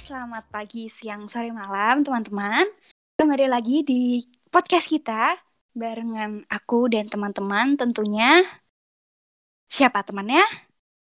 [0.00, 2.64] selamat pagi, siang, sore, malam teman-teman.
[3.20, 5.36] Kembali lagi di podcast kita
[5.76, 8.40] barengan aku dan teman-teman tentunya.
[9.68, 10.40] Siapa temannya?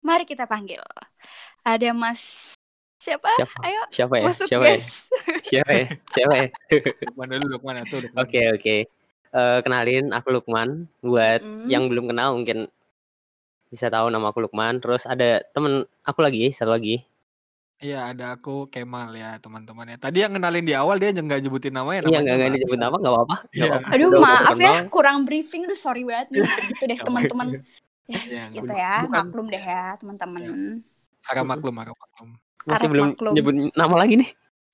[0.02, 0.81] Mari kita panggil.
[1.62, 2.54] Ada Mas
[2.98, 3.30] siapa?
[3.38, 3.57] Siapa?
[3.70, 4.23] Ayo Siapa ya?
[4.25, 4.77] masuk Siapa ya?
[5.54, 5.86] Siapa ya?
[6.18, 6.48] Siapa ya?
[7.05, 8.02] Lukman dulu, Lukman tuh.
[8.18, 8.75] Oke, oke.
[9.29, 10.90] Eh, kenalin aku Lukman.
[11.05, 11.70] Buat Mm.
[11.70, 12.66] yang belum kenal mungkin
[13.70, 14.82] bisa tahu nama aku Lukman.
[14.82, 17.05] Terus ada temen aku lagi, satu lagi.
[17.77, 19.98] Iya, ada aku Kemal ya, teman-teman ya.
[20.02, 22.02] Tadi yang kenalin di awal dia nggak nyebutin namanya.
[22.02, 22.58] Iya, namanya nggak nggak Mas.
[22.58, 23.35] disebut nama, nggak apa-apa.
[23.38, 23.70] nggak Iya.
[23.70, 23.88] apa-apa.
[23.94, 25.62] Aduh Udah- maaf ya, kurang briefing.
[25.70, 26.41] Aduh sorry banget nih.
[26.41, 27.48] Gitu deh Nggak teman-teman.
[28.08, 30.41] Ya, Iya, gitu nggak- ya, bukan- maklum deh ya teman-teman.
[31.21, 32.30] Harap maklum, harap maklum.
[32.66, 33.34] Masih Harap belum maklum.
[33.38, 34.30] nyebut nama lagi nih.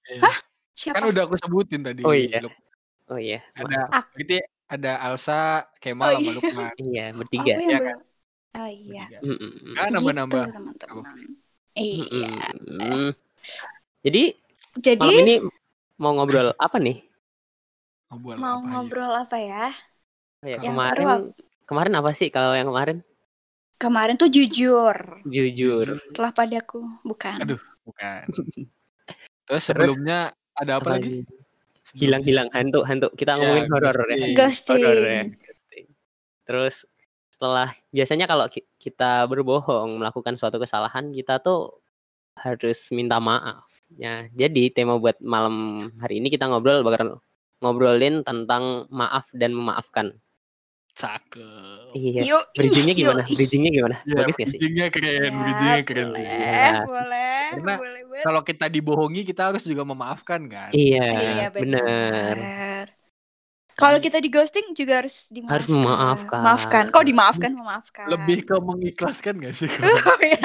[0.08, 0.32] Iya.
[0.74, 0.96] Siapa?
[0.96, 2.02] Kan udah aku sebutin tadi.
[2.02, 2.40] Oh iya.
[2.40, 2.62] Luk-
[3.06, 3.44] Oh iya.
[3.54, 6.32] Ada, Ak- gitu ya, ada Alsa, Kemal, Oh, sama iya.
[6.34, 6.72] Lukman.
[6.80, 7.44] Iya, Oh, bertiga.
[7.46, 8.00] yang Iya belum.
[8.54, 9.04] Oh iya.
[9.12, 9.36] Bertiga.
[9.44, 9.74] Mm.
[9.76, 10.44] Kan nambah-nambah.
[10.46, 11.18] Gitu, teman-teman.
[11.74, 12.30] Iya.
[14.04, 14.24] Jadi
[14.78, 15.36] Jadi malam ini
[15.98, 16.98] mau ngobrol apa nih?
[18.10, 18.70] Ngobrol mau apa aja.
[18.70, 19.66] ngobrol apa ya?
[20.44, 21.18] Oh ya, Yang kemarin seru apa?
[21.64, 22.98] kemarin apa sih kalau yang kemarin?
[23.78, 24.96] Kemarin tuh jujur
[25.28, 26.00] Jujur.
[26.16, 27.36] telah padaku, bukan?
[27.42, 27.60] Aduh.
[27.84, 28.24] Bukan.
[29.50, 31.28] Terus sebelumnya ada apa, lagi?
[31.94, 33.12] Hilang-hilang hantu, hantu.
[33.12, 34.32] Kita Ya, ngomongin horor ya.
[34.34, 34.80] ghosting.
[34.80, 35.24] Horor ya.
[35.36, 35.86] Ghosting.
[36.48, 36.76] Terus
[37.28, 41.80] setelah biasanya kalau ki- kita berbohong melakukan suatu kesalahan, kita tuh
[42.36, 43.64] harus minta maaf.
[43.96, 47.24] Ya, jadi tema buat malam hari ini kita ngobrol bakal
[47.64, 50.20] ngobrolin tentang maaf dan memaafkan.
[50.94, 51.96] Cakep.
[51.98, 52.44] Iya.
[52.54, 53.22] Bridgingnya gimana?
[53.26, 53.96] Bridgingnya gimana?
[54.06, 54.60] Ya, Bagus gak sih?
[54.62, 56.22] bridgingnya keren, Ya, bridgingnya keren sih.
[56.22, 56.74] boleh, Iya.
[56.86, 58.24] boleh, Karena boleh banget.
[58.30, 60.70] Kalau kita dibohongi, kita harus juga memaafkan kan?
[60.70, 62.36] Iya, Iya, benar.
[63.74, 65.54] Kalau kita di ghosting juga harus dimaafkan.
[65.58, 66.42] Harus memaafkan.
[66.46, 66.84] Maafkan.
[66.94, 68.06] Kok dimaafkan, memaafkan.
[68.06, 69.70] Lebih ke mengikhlaskan gak sih?
[69.82, 70.40] Oh, iya.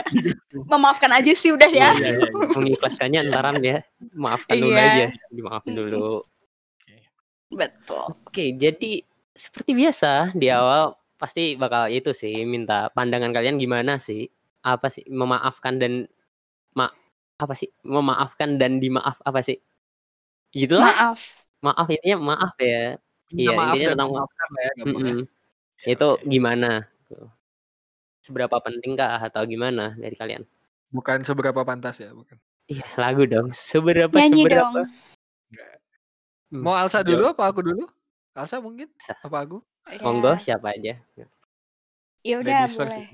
[0.64, 1.92] Memaafkan aja sih udah ya.
[1.92, 2.28] Iya, iya, iya.
[2.56, 3.84] Mengikhlaskannya ntaran ya.
[4.16, 4.84] Maafkan dulu Iya.
[4.88, 5.06] aja.
[5.28, 6.24] Dimaafin dulu.
[7.52, 8.04] Betul.
[8.28, 14.28] Oke, jadi seperti biasa di awal pasti bakal itu sih minta pandangan kalian gimana sih?
[14.64, 16.04] Apa sih memaafkan dan
[16.76, 16.88] ma
[17.38, 17.68] apa sih?
[17.84, 19.60] Memaafkan dan dimaaf apa sih?
[20.52, 20.92] Gitulah.
[20.92, 21.20] Maaf.
[21.60, 22.96] Maaf intinya maaf ya.
[23.28, 25.12] Minta Iya, maaf intinya dan tentang- lah ya, gampang ya.
[25.12, 25.20] Mm-mm.
[25.78, 26.22] Oke, Itu oke.
[26.26, 26.70] gimana?
[28.24, 30.42] Seberapa pentingkah atau gimana dari kalian?
[30.88, 32.36] Bukan seberapa pantas ya, bukan.
[32.68, 33.48] Iya, lagu dong.
[33.52, 34.60] Seberapa Nyanyi seberapa?
[34.64, 34.88] dong.
[36.48, 36.62] Hmm.
[36.64, 37.84] Mau Alsa dulu apa aku dulu?
[38.32, 38.88] Alsa mungkin?
[39.20, 39.60] Apa aku?
[40.00, 40.96] Monggo Ya, siapa aja.
[42.24, 43.08] ya udah boleh.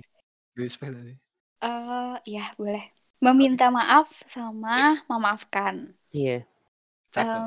[0.54, 0.70] ya.
[0.78, 1.14] Tadi.
[1.62, 2.84] Eh, ya boleh.
[3.22, 5.94] Meminta maaf sama memaafkan.
[6.10, 6.42] Iya.
[7.14, 7.46] Cakep.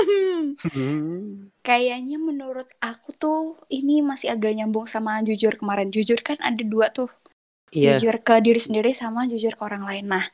[0.66, 1.50] Hmm.
[1.60, 5.90] kayaknya menurut aku tuh ini masih agak nyambung sama jujur kemarin.
[5.92, 7.10] Jujur kan ada dua tuh.
[7.74, 7.96] Iya.
[7.98, 10.06] Jujur ke diri sendiri sama jujur ke orang lain.
[10.06, 10.24] Nah,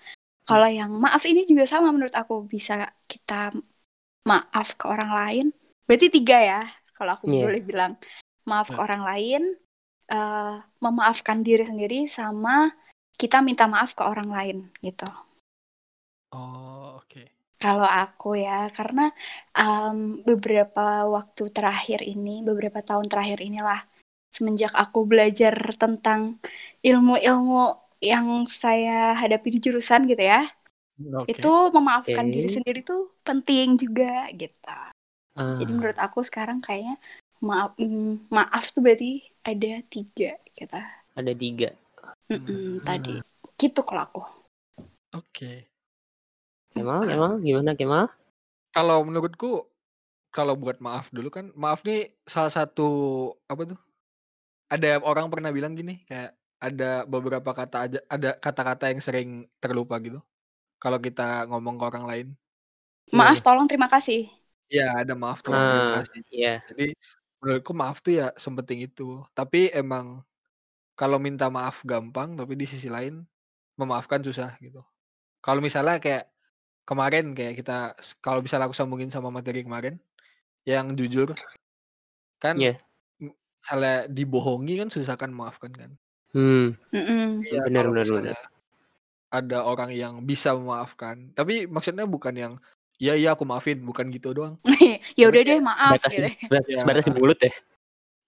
[0.45, 3.51] kalau yang maaf ini juga sama menurut aku bisa kita
[4.29, 5.47] maaf ke orang lain.
[5.89, 6.63] Berarti tiga ya,
[6.95, 7.49] kalau aku Iya.
[7.49, 7.93] boleh bilang.
[8.43, 8.85] Maaf ke Hmm.
[8.87, 9.43] orang lain,
[10.11, 12.75] eh, memaafkan diri sendiri sama
[13.19, 15.07] kita minta maaf ke orang lain gitu.
[16.33, 17.23] Oh, oke.
[17.63, 19.15] Kalau aku ya, karena
[19.55, 23.87] em, beberapa waktu terakhir ini, beberapa tahun terakhir inilah,
[24.35, 26.43] semenjak aku belajar tentang
[26.83, 30.43] ilmu-ilmu yang saya hadapi di jurusan gitu ya,
[31.15, 31.39] Oke.
[31.39, 32.35] itu memaafkan Oke.
[32.35, 34.75] diri sendiri tuh penting juga gitu.
[35.39, 36.99] Ah, Jadi menurut aku sekarang kayaknya
[37.39, 40.79] maaf mm, maaf tuh berarti ada tiga gitu.
[41.15, 41.71] ada tiga.
[42.27, 42.83] Mm-mm, Hmm.
[42.83, 43.15] Tadi
[43.55, 44.23] gitu kalau aku.
[45.15, 45.72] Oke.
[46.73, 48.05] Kemal, Kemal, gimana Kemal?
[48.73, 49.69] Kalau menurutku
[50.33, 52.89] kalau buat maaf dulu kan, maaf nih salah satu
[53.45, 53.79] apa tuh?
[54.73, 59.29] Ada orang pernah bilang gini, kayak ada beberapa kata aja ada kata-kata yang sering
[59.61, 60.25] terlupa gitu.
[60.81, 62.27] Kalau kita ngomong ke orang lain.
[63.13, 64.33] Maaf, tolong, terima kasih.
[64.73, 66.21] Ya, ada maaf tuh, terima Ah, kasih.
[66.33, 66.65] iya.
[66.73, 66.97] Jadi
[67.45, 69.21] menurutku maaf tuh ya sepenting itu.
[69.37, 70.25] Tapi emang
[70.97, 73.21] kalau minta maaf gampang, tapi di sisi lain
[73.77, 74.81] memaafkan susah gitu.
[75.45, 76.32] Kalau misalnya kayak
[76.83, 79.97] kemarin kayak kita kalau misalnya aku sambungin sama materi kemarin
[80.63, 81.31] yang jujur
[82.39, 82.79] kan Iya.
[83.19, 85.91] m- misalnya dibohongi kan susah kan memaafkan kan.
[86.33, 86.75] Hmm.
[86.91, 88.39] Iya, benar benar benar.
[89.33, 91.33] ada orang yang bisa memaafkan.
[91.33, 92.53] Tapi maksudnya bukan yang
[93.01, 94.61] ya iya aku maafin, bukan gitu doang.
[95.19, 96.29] ya udah deh, maaf Sebatas gitu.
[96.45, 96.79] sebatas, Ya.
[96.81, 97.53] sebatas mulut ya.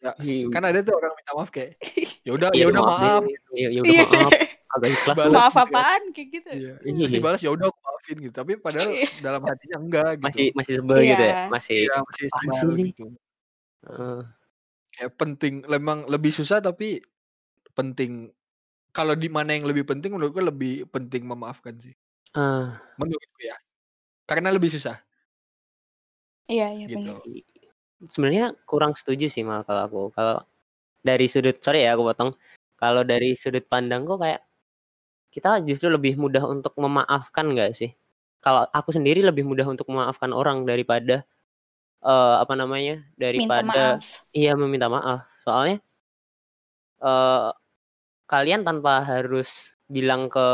[0.00, 0.47] Ya, Iya.
[0.49, 1.77] Kan ada tuh orang minta maaf kayak
[2.25, 3.23] ya udah Iya, ya udah maaf.
[3.25, 3.37] deh.
[3.57, 4.05] Ya, ya udah Iya.
[4.07, 4.31] maaf.
[4.75, 5.32] Agak ikhlas Balas.
[5.32, 6.50] Maaf apaan kayak gitu.
[6.50, 6.73] Iya.
[6.82, 6.93] Iya.
[6.99, 8.35] Terus dibalas ya udah aku maafin gitu.
[8.35, 9.09] Tapi padahal Iya.
[9.23, 10.25] dalam hatinya enggak gitu.
[10.26, 11.31] Masih masih sebel gitu ya.
[11.31, 11.43] Iya.
[11.49, 11.76] Masih.
[11.79, 12.26] Iya, masih
[12.59, 12.85] sebel ini?
[12.91, 13.05] gitu.
[13.85, 14.23] Eh,
[14.94, 17.03] Kayak penting memang lebih susah tapi
[17.73, 18.31] penting
[18.91, 21.94] kalau di mana yang lebih penting menurutku lebih penting memaafkan sih.
[22.31, 23.55] Ah, Menurutku ya.
[24.25, 24.99] Karena lebih susah
[26.47, 26.99] Iya, iya gitu.
[27.00, 27.19] benar.
[28.05, 30.03] sebenarnya kurang setuju sih mal kalau aku.
[30.12, 30.44] Kalau
[31.00, 32.31] dari sudut sorry ya aku potong.
[32.76, 34.44] Kalau dari sudut pandangku kayak
[35.35, 37.91] kita justru lebih mudah untuk memaafkan nggak sih?
[38.39, 41.27] Kalau aku sendiri lebih mudah untuk memaafkan orang daripada
[42.05, 43.03] eh apa namanya?
[43.19, 43.65] Minta daripada
[43.99, 44.23] maaf.
[44.31, 45.27] iya meminta maaf.
[45.43, 45.83] Soalnya
[47.03, 47.49] eh
[48.25, 50.47] kalian tanpa harus bilang ke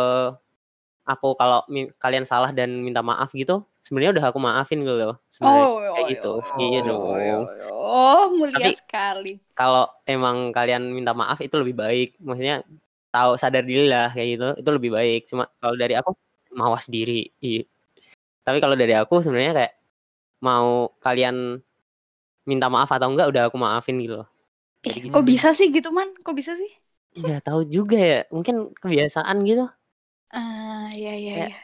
[1.07, 1.63] aku kalau
[1.99, 5.19] kalian salah dan minta maaf gitu, sebenarnya udah aku maafin gitu loh.
[5.29, 6.33] Sebenarnya Oh, kayak oh, gitu.
[6.39, 7.01] oh, Iya oh, dong.
[7.03, 7.45] oh,
[7.75, 9.33] oh, mulia Tapi- sekali.
[9.59, 12.63] kalau emang kalian minta maaf itu lebih baik maksudnya
[13.11, 16.11] tahu sadar diri lah kayak gitu itu lebih baik cuma kalau dari aku
[16.55, 17.63] mawas diri iya.
[18.47, 19.73] tapi kalau dari aku sebenarnya kayak
[20.41, 21.61] mau kalian
[22.49, 24.29] minta maaf atau enggak udah aku maafin gitu loh
[24.81, 26.09] Eh, kok bisa sih gitu, Man?
[26.25, 26.73] Kok bisa sih?
[27.13, 29.69] nggak tahu juga ya mungkin kebiasaan gitu
[30.33, 31.59] Ah, iya, iya, Kayak- iya.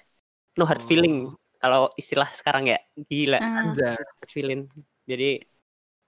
[0.59, 2.77] no hard feeling kalau istilah sekarang ya
[3.09, 3.95] gila Anjay.
[3.95, 4.61] hard feeling
[5.07, 5.41] jadi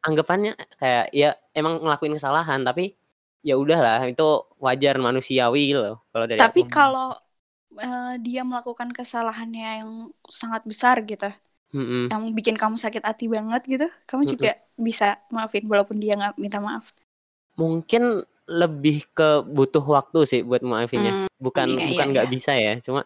[0.02, 2.99] anggapannya kayak ya emang ngelakuin kesalahan tapi
[3.46, 4.23] ya udahlah itu
[4.64, 6.62] wajar manusiawi gitu loh kalau dari tapi aku.
[6.75, 7.02] kalau
[7.82, 9.90] eh, dia melakukan kesalahannya yang
[10.40, 11.25] sangat besar gitu,
[11.75, 12.12] Mm-mm.
[12.12, 14.35] yang bikin kamu sakit hati banget gitu, kamu Mm-mm.
[14.35, 14.50] juga
[14.87, 15.05] bisa
[15.35, 16.87] maafin walaupun dia nggak minta maaf.
[17.58, 22.29] mungkin lebih ke butuh waktu sih buat maafinnya Hmm, bukan iya, bukan iya, nggak iya.
[22.35, 23.05] bisa ya cuma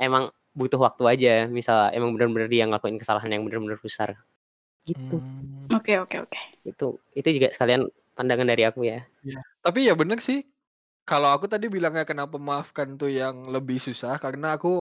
[0.00, 4.10] emang butuh waktu aja misal emang benar-benar dia ngelakuin kesalahan yang benar-benar besar
[4.88, 5.66] gitu Hmm.
[5.74, 6.38] Oke, oke, oke.
[6.66, 6.86] itu
[7.18, 7.82] itu juga sekalian
[8.16, 8.98] pandangan dari aku ya
[9.64, 10.40] Tapi ya bener sih.
[11.06, 14.82] Kalau aku tadi bilangnya kenapa maafkan tuh yang lebih susah karena aku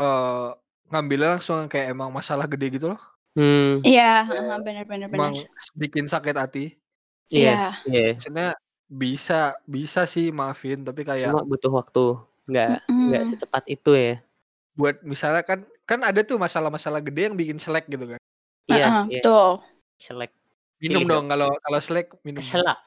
[0.00, 0.48] eh
[0.90, 3.00] ngambilnya langsung kayak emang masalah gede gitu loh.
[3.38, 5.34] hmm Iya, Kayak heeh, benar, benar, Emang
[5.82, 6.64] bikin sakit hati.
[7.30, 7.70] iya Iya.
[7.90, 8.48] iya Maksudnya
[8.90, 12.04] bisa bisa sih maafin tapi kayak cuma butuh waktu
[12.50, 12.70] nggak
[13.06, 13.30] nggak Mm-mm.
[13.30, 14.14] secepat itu ya
[14.74, 18.20] buat misalnya kan kan ada tuh masalah-masalah gede yang bikin selek gitu kan.
[18.70, 19.50] iya Heeh, iya betul.
[20.02, 20.30] selek
[20.80, 22.40] Minum dong kalau kalau selek minum.
[22.40, 22.80] selak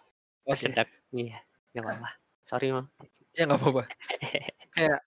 [0.50, 0.66] Oke.
[0.66, 1.40] selak iya
[1.78, 2.10] nggak apa-apa
[2.42, 2.90] sorry mal
[3.34, 3.84] Ya nggak apa-apa.
[4.78, 5.00] Kayak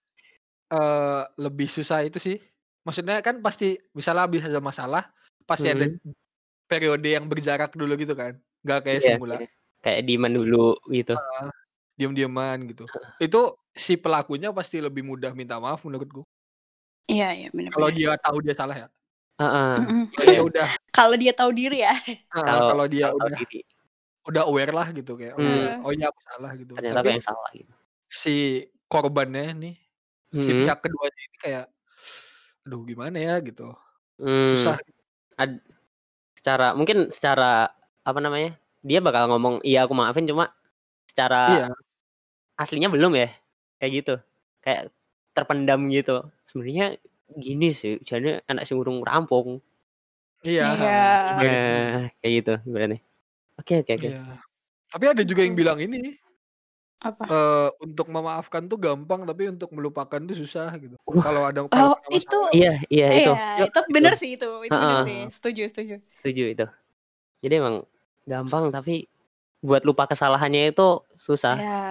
[0.67, 2.37] eh lebih susah itu sih.
[2.83, 5.03] Maksudnya kan pasti misalnya habis ada masalah
[5.47, 5.87] pasti ada
[6.67, 8.35] periode yang berjarak dulu gitu kan.
[8.67, 9.35] Nggak kayak Iya, semula.
[9.39, 9.47] iya.
[9.79, 11.15] kayak diman dulu gitu
[11.95, 12.83] Diam-diaman gitu.
[13.23, 16.27] Itu si pelakunya pasti lebih mudah minta maaf menurutku.
[17.07, 18.87] Iya, iya, benar, Kalau dia tahu dia salah ya.
[19.37, 19.75] Heeh.
[20.17, 21.93] Dia udah Kalau dia tahu diri ya.
[22.33, 23.59] ah, kalau kalau dia tahu udah diri
[24.27, 25.55] udah aware lah gitu kayak oh, Hmm.
[25.55, 26.71] iya, oh iya aku salah gitu.
[26.75, 27.73] ternyata Tapi yang salah gitu
[28.07, 28.35] si
[28.87, 29.75] korbannya nih,
[30.39, 30.59] si Hmm.
[30.63, 31.65] pihak keduanya ini kayak
[32.63, 33.71] aduh gimana ya gitu.
[34.19, 34.43] Hmm.
[34.51, 34.75] Susah.
[35.37, 35.63] Ad-
[36.33, 40.51] secara mungkin secara apa namanya dia bakal ngomong iya aku maafin cuma
[41.05, 41.67] secara Iya.
[42.55, 43.29] aslinya belum ya
[43.77, 44.15] kayak gitu
[44.59, 44.89] kayak
[45.31, 46.97] terpendam gitu sebenarnya
[47.29, 49.59] gini sih jadi anak si urung rampung
[50.41, 50.63] Iya.
[50.69, 50.99] Iya.
[51.33, 51.49] Balik.
[51.49, 51.59] ya
[52.17, 52.97] kayak gitu berarti
[53.57, 54.23] oke oke oke Iya.
[54.87, 56.15] Tapi ada juga yang bilang ini
[56.97, 57.23] Apa?
[57.27, 60.95] eh untuk memaafkan tuh gampang tapi untuk melupakan tuh susah gitu.
[61.03, 61.21] Wah.
[61.21, 62.51] Kalau ada kalau Oh, kena itu masalah.
[62.55, 64.49] iya iya itu Iya, itu bener sih itu.
[64.63, 65.05] Itu bener Heeh.
[65.05, 65.19] sih.
[65.29, 65.95] Setuju, setuju.
[66.13, 66.65] setuju itu
[67.37, 67.85] jadi emang
[68.23, 69.05] gampang tapi
[69.59, 71.81] buat lupa kesalahannya itu susah Iya.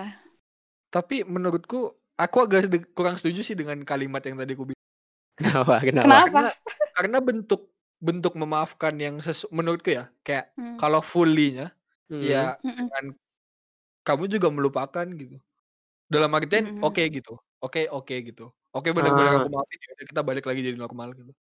[0.89, 4.76] Tapi menurutku aku agak kurang setuju sih dengan kalimat yang tadi aku bilang.
[5.37, 6.27] Kenapa kenapa Kenapa?
[6.27, 6.51] Karena
[6.97, 7.63] karena bentuk
[7.97, 10.77] bentuk memaafkan yang sesu- menurutku ya kayak Hmm.
[10.77, 11.73] kalau fully-nya
[12.13, 12.23] Hmm.
[12.23, 12.87] ya Mm-mm.
[12.87, 13.05] dengan
[14.07, 15.37] kamu juga melupakan gitu.
[16.07, 16.87] Dalam artian Mm-mm.
[16.87, 17.35] oke gitu.
[17.59, 18.53] Oke oke gitu.
[18.71, 19.39] Oke benar-benar Ah.
[19.43, 21.33] aku maafin ya kita balik lagi jadi normal gitu.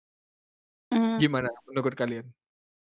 [0.94, 1.18] Mm.
[1.18, 2.24] Gimana menurut kalian?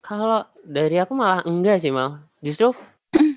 [0.01, 2.73] Kalau dari aku malah enggak sih mal, justru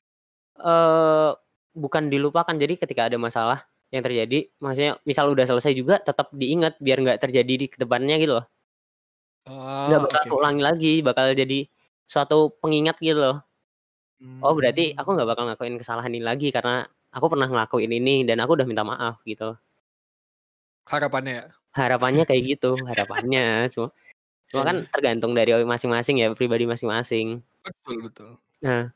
[0.59, 1.31] eh
[1.77, 2.57] bukan dilupakan.
[2.57, 3.63] Jadi ketika ada masalah
[3.95, 8.17] yang terjadi, maksudnya misal udah selesai juga tetap diingat biar nggak terjadi di ke depannya
[8.23, 8.47] gitu loh.
[9.87, 10.31] Nggak Ah, bakal oke.
[10.39, 11.59] ulangi lagi, bakal jadi
[12.13, 13.37] suatu pengingat gitu loh.
[14.45, 15.17] Oh berarti aku Hmm.
[15.17, 16.75] nggak bakal ngelakuin kesalahan ini lagi karena
[17.17, 19.49] aku pernah ngelakuin ini dan aku udah minta maaf gitu.
[20.91, 21.47] harapannya ya.
[21.79, 23.41] Harapannya kayak gitu, harapannya.
[23.73, 23.87] Cuma,
[24.51, 24.93] cuma kan Iya.
[24.93, 27.27] tergantung dari masing-masing ya, pribadi masing-masing.
[27.65, 28.31] Betul betul.
[28.63, 28.93] Nah,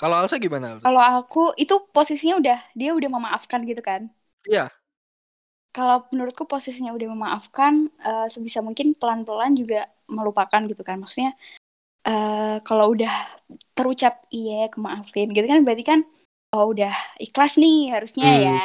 [0.00, 0.68] Kalau Alsa gimana?
[0.82, 4.02] Kalau aku itu posisinya udah dia udah memaafkan gitu kan.
[4.48, 4.64] Iya.
[5.76, 10.98] Kalau menurutku posisinya udah memaafkan eh, sebisa mungkin pelan-pelan juga melupakan gitu kan.
[10.98, 11.36] Maksudnya
[12.08, 13.12] eh kalau udah
[13.76, 16.00] terucap iya aku maafin gitu kan berarti kan
[16.56, 18.42] oh udah ikhlas nih harusnya Hmm.
[18.48, 18.58] ya.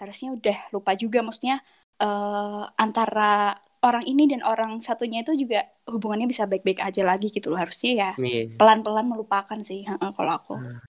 [0.00, 1.62] Harusnya udah lupa juga maksudnya
[2.02, 7.46] eh antara orang ini dan orang satunya itu juga hubungannya bisa baik-baik aja lagi gitu
[7.50, 8.50] loh harusnya ya iya.
[8.58, 9.86] pelan-pelan melupakan sih
[10.18, 10.82] kalau aku Hmm.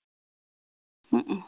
[1.09, 1.41] Mm-mm,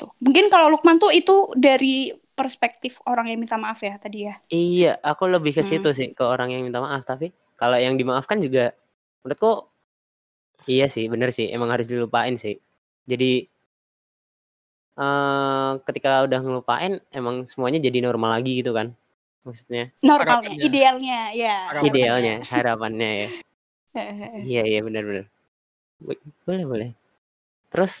[0.00, 4.40] gitu mungkin kalau Lukman tuh itu dari perspektif orang yang minta maaf ya tadi ya.
[4.48, 5.98] Iya, aku lebih ke situ Hmm.
[5.98, 7.04] sih, ke orang yang minta maaf.
[7.04, 8.72] Tapi kalau yang dimaafkan juga
[9.20, 9.68] menurutku
[10.64, 12.56] iya sih, bener sih, emang harus dilupain sih.
[13.04, 13.44] Jadi
[15.00, 18.92] eh ketika udah ngelupain emang semuanya jadi normal lagi gitu kan.
[19.44, 20.64] Maksudnya Normalnya, Harapannya.
[20.68, 21.54] idealnya ya.
[21.72, 21.88] Harapannya.
[21.92, 23.28] idealnya, harapannya ya.
[24.50, 25.24] Iya iya benar benar.
[26.04, 26.90] Bo- Boleh boleh.
[27.72, 27.94] Terus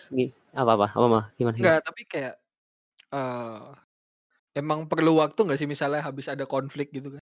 [0.52, 1.54] apa apa apa mah gimana?
[1.56, 1.56] gimana?
[1.56, 2.34] Enggak, tapi kayak
[3.10, 3.62] eh
[4.58, 7.22] emang perlu waktu nggak sih misalnya habis ada konflik gitu kan?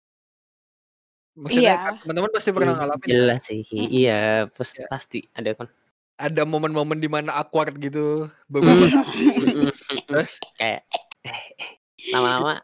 [1.34, 1.76] Maksudnya Iya.
[1.82, 3.10] kan teman-teman pasti pernah Hmm, ngalamin kan?
[3.10, 4.86] Jelas sih, iya pas- Ya.
[4.86, 5.68] pasti ada kan.
[6.14, 8.94] Ada momen-momen di mana awkward gitu beberapa kali.
[9.42, 9.70] Mm-mm.
[10.06, 10.86] Terus Kayak
[11.26, 11.72] eh, eh,
[12.14, 12.62] lama-lama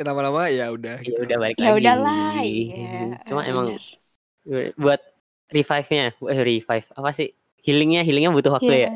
[0.00, 1.24] lama-lama ya udah ya gitu.
[1.24, 1.76] udah balik Ya lagi.
[1.80, 3.20] udahlah, iya.
[3.24, 3.76] Cuma emang
[4.44, 4.72] bener.
[4.76, 5.00] buat
[5.48, 7.32] revive-nya, eh, revive apa sih?
[7.60, 8.88] Healingnya, healingnya butuh waktu ya.
[8.88, 8.90] Iya.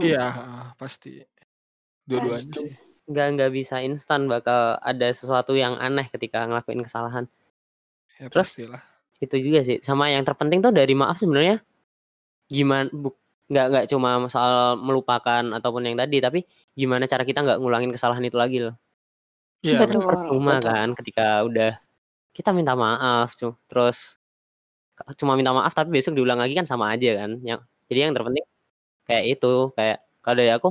[0.00, 1.10] Iya, heeh, pasti.
[2.08, 2.72] Dua-duanya sih.
[3.06, 7.24] Nggak nggak bisa instan bakal ada sesuatu yang aneh ketika ngelakuin kesalahan.
[8.16, 8.82] Ya Terus pastilah.
[9.20, 9.78] itu juga sih.
[9.84, 11.60] Sama yang terpenting tuh dari maaf sebenarnya
[12.48, 13.12] gimana bu,
[13.52, 18.24] nggak nggak cuma soal melupakan ataupun yang tadi, tapi gimana cara kita nggak ngulangin kesalahan
[18.24, 18.74] itu lagi loh.
[19.62, 20.68] Iya, Kan Betul, percuma betul.
[20.72, 21.72] kan ketika udah
[22.32, 23.36] kita minta maaf
[23.68, 24.16] terus
[25.20, 27.38] cuma minta maaf tapi besok diulang lagi kan sama aja kan.
[27.42, 28.46] Yang jadi yang terpenting
[29.08, 30.68] kayak itu kayak kalau dari aku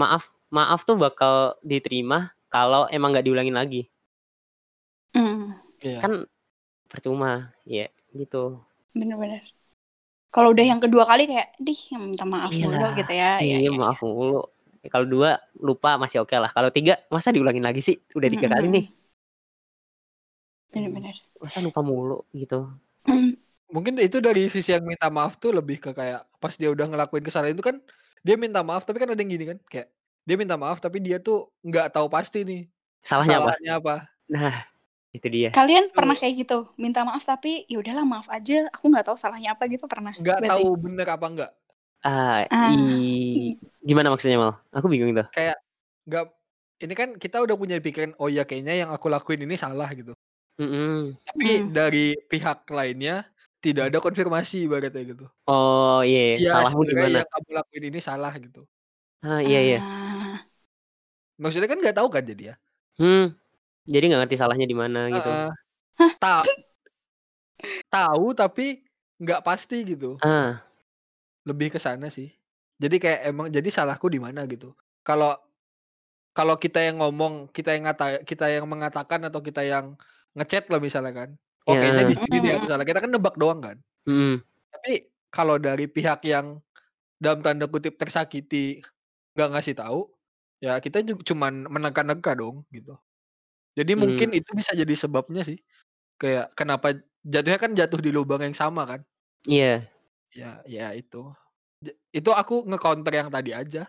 [0.00, 0.24] maaf
[0.56, 1.34] maaf tuh bakal
[1.72, 2.18] diterima
[2.54, 3.82] kalau emang nggak diulangin lagi.
[5.14, 5.98] Mm, Iya.
[6.02, 6.12] Kan
[6.90, 8.62] percuma ya gitu.
[8.98, 9.42] bener-bener.
[10.34, 13.26] Kalau udah yang kedua kali kayak, dih yang minta maaf mulu lah, gitu ya.
[13.42, 14.36] Iya, Iya iya, maaf mulu.
[14.84, 15.30] Ya, Kalau dua
[15.68, 16.50] lupa masih oke lah.
[16.56, 17.96] Kalau tiga masa diulangin lagi sih?
[18.18, 18.74] Udah tiga kali Mm-mm.
[18.76, 18.84] nih.
[20.72, 21.16] Bener-bener.
[21.42, 22.58] Masa lupa mulu gitu.
[23.08, 23.37] Mm,
[23.68, 27.20] Mungkin itu dari sisi yang minta maaf tuh lebih ke kayak pas dia udah ngelakuin
[27.20, 27.76] kesalahan itu kan
[28.24, 29.92] dia minta maaf tapi kan ada yang gini kan kayak
[30.24, 32.62] dia minta maaf tapi dia tuh nggak tahu pasti nih
[33.04, 33.44] Salahnya apa?
[33.54, 33.94] kesalahannya apa.
[34.28, 34.54] Nah,
[35.12, 35.48] itu dia.
[35.52, 39.16] Kalian Itu pernah kayak gitu, minta maaf tapi ya udahlah maaf aja, aku nggak tahu
[39.16, 40.12] salahnya apa gitu pernah.
[40.12, 40.50] nggak Berarti.
[40.52, 41.52] tahu bener apa enggak.
[42.04, 42.70] Ah, Ah.
[42.72, 44.52] i- gimana maksudnya mal?
[44.72, 45.28] Aku bingung tuh.
[45.32, 45.56] Kayak
[46.04, 46.24] nggak
[46.78, 50.12] ini kan kita udah punya pikiran oh ya kayaknya yang aku lakuin ini salah gitu.
[50.58, 51.14] Mm-mm.
[51.22, 51.70] Tapi Hmm.
[51.70, 53.24] dari pihak lainnya
[53.58, 55.26] tidak ada konfirmasi ibaratnya gitu.
[55.50, 57.22] Oh iya, Iya salahmu di mana?
[57.22, 58.62] yang kamu lakuin ini salah gitu.
[59.22, 59.78] Ah iya iya.
[59.82, 60.38] Ah,
[61.42, 62.56] Maksudnya kan nggak tahu kan jadi ya.
[62.98, 63.34] Hmm.
[63.88, 65.30] Jadi nggak ngerti salahnya di mana gitu.
[65.30, 65.50] Heeh.
[66.22, 66.46] Ta-
[67.90, 68.86] tahu tapi
[69.18, 70.14] nggak pasti gitu.
[70.22, 70.62] Ah,
[71.42, 72.30] Lebih ke sana sih.
[72.78, 74.70] Jadi kayak emang jadi salahku di mana gitu.
[75.02, 75.34] Kalau
[76.30, 79.98] kalau kita yang ngomong, kita yang ngata, kita yang mengatakan atau kita yang
[80.38, 81.30] ngechat lah misalnya kan.
[81.68, 81.80] Oh Ya.
[81.80, 82.66] kayaknya di sini Mm-mm.
[82.68, 82.86] salah.
[82.88, 83.76] Kita kan nebak doang kan.
[84.06, 86.60] mm, Tapi kalau dari pihak yang
[87.22, 88.82] dalam tanda kutip tersakiti
[89.36, 90.08] nggak ngasih tahu,
[90.64, 92.96] ya kita juga cuman menekan-neka dong gitu.
[93.78, 94.38] Jadi mungkin Hmm.
[94.38, 95.58] itu bisa jadi sebabnya sih.
[96.20, 96.96] Kayak kenapa
[97.26, 99.00] jatuhnya kan jatuh di lubang yang sama kan.
[99.46, 99.88] iya.
[100.32, 101.32] Ya, ya itu.
[102.12, 103.88] Itu aku nge-counter yang tadi aja.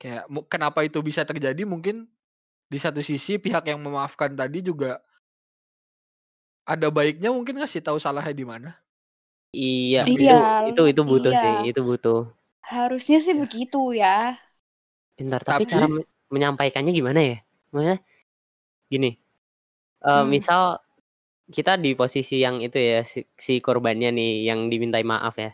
[0.00, 2.08] Kayak kenapa itu bisa terjadi mungkin
[2.68, 5.00] di satu sisi pihak yang memaafkan tadi juga
[6.64, 8.70] ada baiknya mungkin ngasih tahu salahnya di mana.
[9.52, 11.40] Iya, Iya, itu itu butuh iya.
[11.42, 12.32] sih, itu butuh.
[12.62, 13.40] harusnya sih Ya.
[13.42, 14.16] begitu ya.
[15.18, 17.36] Bentar, tapi Tapi- cara me- menyampaikannya gimana ya?
[17.72, 17.98] Maksudnya
[18.88, 19.10] gini.
[20.02, 20.26] eh, Hmm.
[20.30, 20.82] misal
[21.50, 25.52] kita di posisi yang itu ya si, si korbannya nih yang dimintai maaf ya.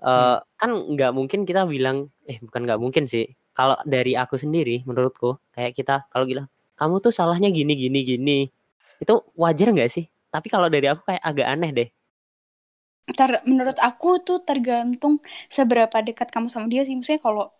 [0.00, 3.26] Eh kan nggak mungkin kita bilang eh bukan nggak mungkin sih.
[3.52, 6.46] Kalau dari aku sendiri menurutku kayak kita kalau bilang
[6.78, 8.38] kamu tuh salahnya gini gini gini.
[9.00, 10.04] Itu wajar nggak sih?
[10.30, 11.88] Tapi kalau dari aku kayak agak aneh deh.
[13.10, 15.18] Ter- menurut aku tuh tergantung
[15.50, 16.94] seberapa dekat kamu sama dia sih.
[16.94, 17.50] Maksudnya kalau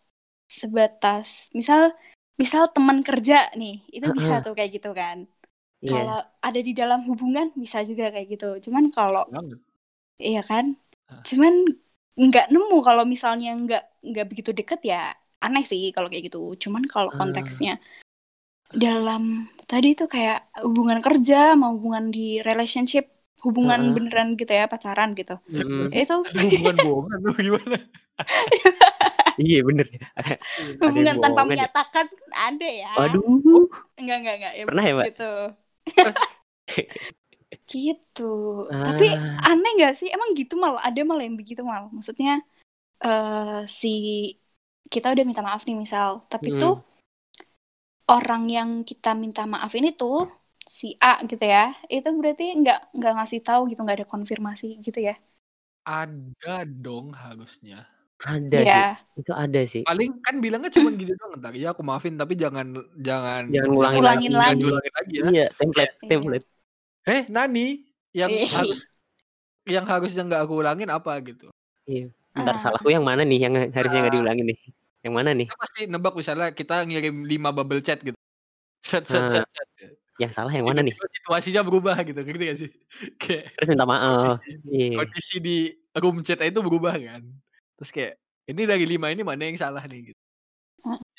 [0.46, 1.90] sebatas, misal
[2.38, 5.26] misal teman kerja nih, itu bisa tuh kayak gitu kan.
[5.82, 5.90] Iya.
[5.90, 8.70] Kalau ada di dalam hubungan bisa juga kayak gitu.
[8.70, 9.26] Cuman kalau
[10.20, 10.76] iya kan,
[11.10, 11.24] Ah.
[11.26, 11.54] cuman
[12.14, 15.10] nggak nemu kalau misalnya nggak nggak begitu deket ya
[15.42, 16.54] aneh sih kalau kayak gitu.
[16.62, 17.16] Cuman kalau Ah.
[17.18, 17.80] konteksnya
[18.74, 23.10] dalam tadi tuh kayak hubungan kerja mau hubungan di relationship
[23.40, 23.94] hubungan Heeh.
[23.96, 25.88] beneran gitu ya pacaran gitu Mm-mm.
[25.96, 27.76] itu Ada hubungan bohongan lu gimana?
[29.40, 29.86] Iya bener.
[29.88, 30.36] Ada
[30.84, 31.48] hubungan tanpa ya.
[31.48, 33.64] menyatakan kan ada ya Waduh.
[33.96, 35.06] enggak enggak enggak ya Pernah ya, Mbak?
[35.08, 35.32] gitu
[37.70, 38.32] gitu
[38.70, 39.54] tapi Ah.
[39.54, 42.42] aneh nggak sih emang gitu mal ada mal yang begitu mal maksudnya
[43.04, 43.88] eh si
[44.90, 46.58] kita udah minta maaf nih misal tapi Mm.
[46.62, 46.74] tuh
[48.10, 50.26] orang yang kita minta maaf ini tuh
[50.60, 55.00] si A gitu ya itu berarti nggak nggak ngasih tahu gitu nggak ada konfirmasi gitu
[55.00, 55.14] ya
[55.80, 57.88] Ada dong harusnya.
[58.20, 58.84] Ada sih, Iya.
[59.16, 59.82] itu ada sih.
[59.82, 64.02] Paling kan bilangnya cuman gitu doang entar, "Iya aku maafin tapi jangan jangan Jangan Ulangin
[64.04, 64.26] jangan lagi.
[64.60, 64.60] diulangin
[64.92, 66.08] lagi ya." Iya, template Iya.
[66.12, 66.46] template.
[67.08, 67.66] "Eh, Nani,
[68.12, 68.46] yang Iya.
[68.52, 68.80] harus
[69.64, 71.48] yang harusnya nggak aku ulangin apa?" Gitu.
[71.88, 72.12] Iya.
[72.36, 72.60] Ah.
[72.60, 74.18] salahku yang mana nih yang harusnya nggak Ah.
[74.20, 74.58] diulangin nih?
[75.04, 75.46] Yang mana nih?
[75.48, 78.16] Kita pasti nebak misalnya kita ngirim 5 bubble chat gitu.
[78.84, 79.28] Set set Ah.
[79.28, 79.68] set set.
[80.20, 80.92] Yang salah yang mana nih?
[80.96, 82.70] Situasinya berubah gitu, ngerti gak sih?
[83.22, 84.38] Kayak Terus minta maaf.
[84.44, 84.96] kondisi Iya.
[85.00, 85.56] kondisi di
[85.96, 87.22] room chat itu berubah kan.
[87.80, 88.12] Terus kayak,
[88.48, 90.20] "Ini dari 5 ini mana yang salah nih?" Gitu.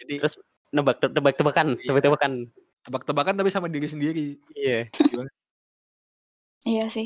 [0.01, 0.35] Jadi Terus
[0.73, 1.87] nebak tebak-tebakan, Iya.
[1.93, 2.33] tebak-tebakan.
[2.81, 4.27] tebak-tebakan tapi sama diri sendiri.
[4.57, 4.89] Iya.
[6.67, 7.05] Iya sih.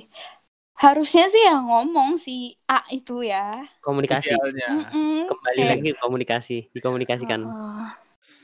[0.76, 3.64] Harusnya sih yang ngomong si A itu ya.
[3.80, 4.36] Komunikasi.
[5.26, 7.48] Kembali Kayak- lagi komunikasi, dikomunikasikan.
[7.48, 7.90] Oh,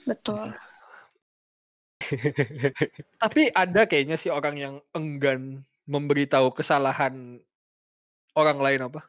[0.07, 0.55] betul.
[3.21, 7.39] Tapi ada kayaknya sih orang yang enggan memberitahu kesalahan
[8.33, 9.01] orang lain apa?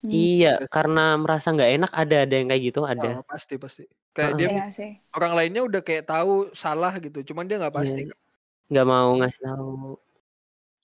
[0.00, 0.08] Hmm.
[0.08, 3.20] Iya, karena merasa nggak enak ada ada yang kayak gitu, ada.
[3.20, 3.84] Oh, pasti pasti.
[4.16, 4.38] Kayak Heeh.
[4.40, 4.90] dia Iya sih.
[5.12, 8.08] orang lainnya udah kayak tahu salah gitu, cuman dia nggak pasti.
[8.08, 8.16] Iya.
[8.72, 10.00] Nggak mau ngasih tahu.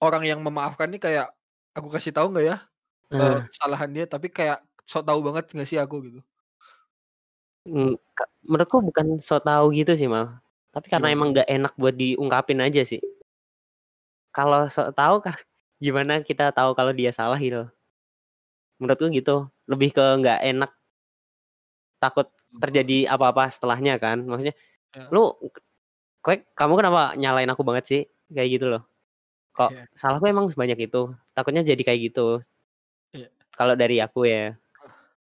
[0.04, 1.26] Orang yang memaafkan nih kayak
[1.76, 2.56] aku kasih tahu nggak ya
[3.06, 4.58] Nah, kesalahan dia, tapi kayak
[4.90, 6.20] sok tahu banget nggak sih aku gitu.
[7.66, 10.26] mm, ka- menurutku bukan so tahu gitu sih mal.
[10.74, 11.16] Tapi karena Gimana?
[11.16, 13.00] emang nggak enak buat diungkapin aja sih.
[14.36, 15.34] Kalau so tahu kan
[15.84, 17.66] gimana kita tahu kalau dia salah gitu.
[18.80, 19.36] Menurutku gitu.
[19.70, 20.70] Lebih ke nggak enak.
[22.00, 22.28] Takut
[22.60, 24.24] terjadi apa-apa setelahnya kan.
[24.24, 24.56] Maksudnya
[24.96, 25.12] Ya.
[25.12, 25.28] lu
[26.24, 28.02] kue kamu kenapa nyalain aku banget sih?
[28.32, 28.82] Kayak gitu loh.
[29.56, 29.84] Kok Iya.
[29.96, 31.12] salahku emang sebanyak itu.
[31.32, 32.28] Takutnya jadi kayak gitu.
[33.16, 33.28] Iya.
[33.56, 34.54] Kalau dari aku ya.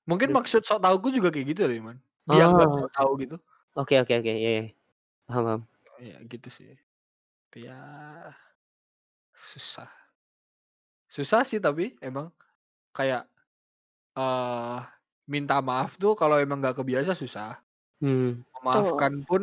[0.07, 0.37] Mungkin Gitu.
[0.39, 1.99] maksud sok tahuku juga kayak gitu loh, man.
[2.31, 2.75] Dianggap Oh.
[2.87, 3.37] sok tahu gitu.
[3.75, 4.31] Oke oke oke.
[4.31, 4.65] Iya, iya.
[5.27, 5.61] Paham, paham.
[6.03, 6.75] Ya gitu sih.
[7.51, 7.79] Tapi ya
[9.35, 9.91] susah.
[11.11, 12.33] Susah sih tapi emang
[12.97, 13.29] kayak
[14.19, 14.79] eh
[15.29, 17.61] minta maaf tuh kalau emang nggak kebiasa susah.
[18.03, 18.43] Hmm.
[18.61, 19.43] Memaafkan pun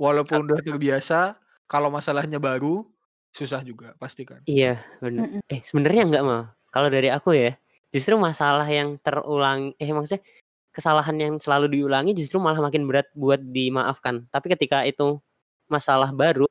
[0.00, 1.36] walaupun udah terbiasa,
[1.68, 2.86] kalau masalahnya baru
[3.30, 4.42] susah juga pasti kan.
[4.46, 5.26] Iya, bener.
[5.26, 5.40] Mm-mm.
[5.50, 6.42] Eh, sebenarnya enggak mal.
[6.70, 7.54] Kalau dari aku ya,
[7.90, 10.22] justru masalah yang terulang, eh maksudnya
[10.70, 14.26] kesalahan yang selalu diulangi justru malah makin berat buat dimaafkan.
[14.30, 15.18] Tapi ketika itu
[15.66, 16.46] masalah baru,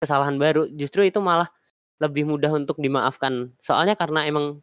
[0.00, 1.48] kesalahan baru, justru itu malah
[2.00, 3.52] lebih mudah untuk dimaafkan.
[3.62, 4.60] Soalnya karena emang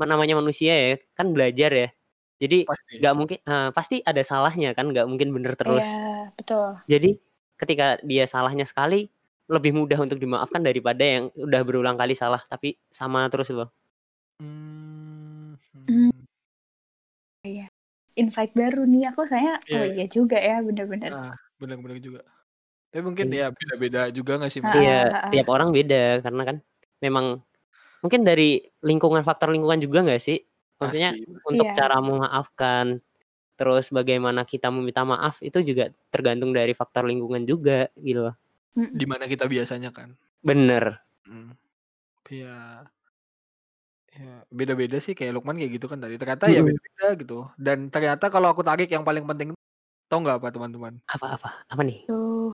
[0.00, 1.88] ma- namanya manusia ya, kan belajar ya.
[2.36, 3.00] Jadi Pasti.
[3.00, 5.84] nggak mungkin, eh, pasti ada salahnya kan, nggak mungkin bener terus.
[5.88, 6.68] Iya, betul.
[6.84, 7.10] Jadi
[7.56, 9.08] ketika dia salahnya sekali,
[9.46, 13.70] lebih mudah untuk dimaafkan daripada yang udah berulang kali salah tapi sama terus loh.
[14.42, 15.54] Hmm,
[15.86, 16.10] Hmm.
[16.10, 17.70] hmm.
[18.16, 19.60] Insight baru nih aku saya.
[19.68, 19.94] Iya, Oh iya.
[20.02, 21.12] iya juga ya, bener-bener.
[21.12, 22.20] Nah, benar-benar juga.
[22.90, 23.52] Tapi mungkin Iya.
[23.52, 24.60] ya beda-beda juga nggak sih?
[24.64, 24.72] Ah?
[24.72, 25.30] Iya, ah, ah.
[25.30, 26.56] tiap orang beda karena kan
[27.04, 27.26] memang
[28.00, 30.40] mungkin dari lingkungan faktor lingkungan juga nggak sih?
[30.80, 31.44] Maksudnya Pasti.
[31.44, 31.74] untuk Iya.
[31.76, 32.86] cara memaafkan,
[33.60, 38.36] terus bagaimana kita meminta maaf itu juga tergantung dari faktor lingkungan juga gitu loh.
[38.76, 40.12] Di mana kita biasanya kan.
[40.44, 41.00] Bener.
[41.24, 41.56] Hmm.
[42.28, 42.84] Ya,
[44.12, 46.20] ya beda-beda sih kayak Lukman kayak gitu kan tadi.
[46.20, 46.68] Ternyata ya Mm-mm.
[46.74, 47.38] beda-beda gitu.
[47.56, 49.56] Dan ternyata kalau aku tarik yang paling penting
[50.10, 50.94] tau nggak apa teman-teman?
[51.08, 51.66] Apa-apa?
[51.70, 52.04] Apa nih?
[52.06, 52.50] Tuh.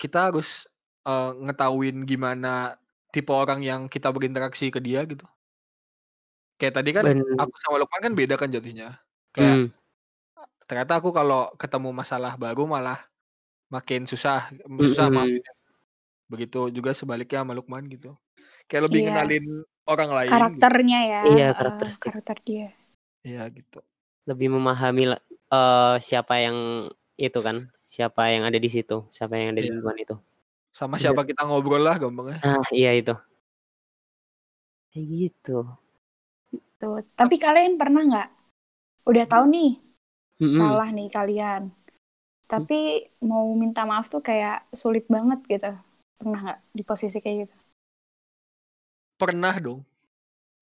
[0.00, 0.64] Kita harus
[1.08, 2.76] eh, ngetahuin gimana
[3.10, 5.26] tipe orang yang kita berinteraksi ke dia gitu.
[6.60, 9.00] Kayak tadi kan Ben aku sama Lukman kan beda kan jatuhnya.
[9.32, 9.66] Kayak Hmm.
[10.68, 13.00] ternyata aku kalau ketemu masalah baru malah
[13.70, 14.50] makin susah,
[14.82, 15.52] susah maafinnya.
[16.30, 18.14] Begitu juga sebaliknya sama Lukman gitu.
[18.70, 19.06] Kayak lebih Iya.
[19.10, 19.44] ngenalin
[19.86, 20.34] orang lain gitu.
[20.34, 21.20] Karakternya ya.
[21.26, 22.10] Iya, eh, karakteristik.
[22.10, 22.66] karakter dia.
[23.26, 23.78] Iya gitu.
[24.28, 25.02] Lebih memahami
[25.50, 26.86] eh, siapa yang
[27.18, 27.56] itu kan,
[27.90, 29.74] siapa yang ada di situ, siapa yang ada di Iya.
[29.74, 30.14] lingkungan itu.
[30.70, 31.10] Sama Iya.
[31.10, 32.38] siapa kita ngobrol lah gampangnya.
[32.40, 33.14] Nah, iya itu.
[34.90, 35.58] Kayak gitu.
[36.80, 37.02] Tuh.
[37.14, 38.28] Tapi kalian pernah nggak?
[39.10, 39.70] Udah tahu nih
[40.40, 40.58] Mm-mm.
[40.58, 41.62] salah nih kalian.
[42.50, 42.78] Tapi
[43.22, 45.70] mau minta maaf tuh kayak sulit banget gitu.
[46.18, 47.54] Pernah nggak di posisi kayak gitu?
[49.16, 49.80] Pernah dong.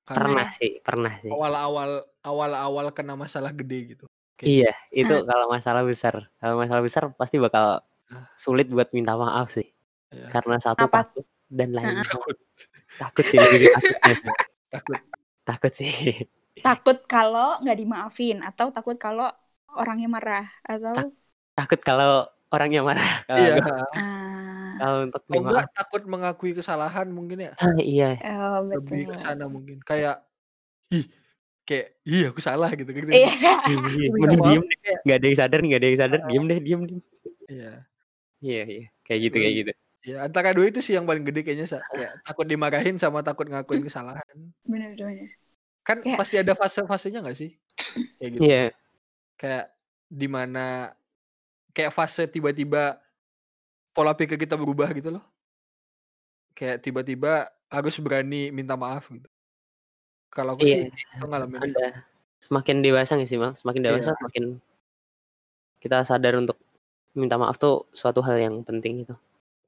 [0.04, 1.28] Karena Pernah sih, pernah sih.
[1.28, 4.04] awal-awal awal-awal kena masalah gede gitu.
[4.36, 5.24] Kayak Iya, itu Ah.
[5.24, 6.14] kalau masalah besar.
[6.36, 8.24] Kalau masalah besar pasti bakal Ah.
[8.36, 9.68] sulit buat minta maaf sih.
[10.08, 11.04] ya, Karena satu Apa?
[11.04, 12.36] takut dan lain takut,
[12.96, 13.72] takut sih lebih sih.
[14.72, 15.00] takut.
[15.44, 15.92] Takut sih.
[16.58, 19.28] Takut kalau nggak dimaafin atau takut kalau
[19.70, 21.12] orangnya marah atau Tak-
[21.58, 23.02] Takut kalau orangnya marah.
[23.28, 23.54] Kalau Iya.
[23.58, 24.26] gua- ah
[24.78, 27.52] kalau untuk Kalau enggak takut mengakui kesalahan mungkin ya.
[27.58, 28.14] Ah, iya.
[28.38, 29.10] oh, Lebih betul.
[29.10, 29.82] ke sana mungkin.
[29.82, 30.22] Kayak
[30.88, 31.02] ih,
[31.66, 33.10] kayak ih aku salah gitu gitu.
[33.10, 33.26] Iya.
[33.66, 34.78] Iya, Minta Mending diem deh.
[34.78, 36.18] kayak Nggak ada yang sadar, nggak ada yang sadar.
[36.24, 37.00] Diem deh, diem, diem.
[37.48, 37.72] iya.
[38.38, 38.84] Iya, iya.
[39.02, 39.70] Kayak gitu, kayak gitu.
[40.06, 41.82] Ya, antara dua itu sih yang paling gede kayaknya Sa.
[41.90, 44.22] kayak takut dimarahin sama takut ngakuin kesalahan.
[44.62, 45.26] Bener bener.
[45.82, 47.50] kan Kayak- pasti ada fase-fasenya nggak sih
[48.14, 48.64] kayak gitu Iya.
[49.34, 49.72] kayak
[50.06, 50.92] di mana
[51.78, 52.98] kayak fase tiba-tiba
[53.94, 55.22] pola pikir kita berubah gitu loh
[56.52, 59.30] kayak tiba-tiba harus berani minta maaf gitu
[60.28, 60.90] kalau aku Iya.
[60.90, 62.02] sih itu ngalamin Ada
[62.38, 63.54] semakin dewasa nggak sih mal?
[63.54, 64.18] Semakin dewasa Iya.
[64.18, 64.44] semakin
[65.78, 66.58] kita sadar untuk
[67.14, 69.14] minta maaf tuh suatu hal yang penting gitu.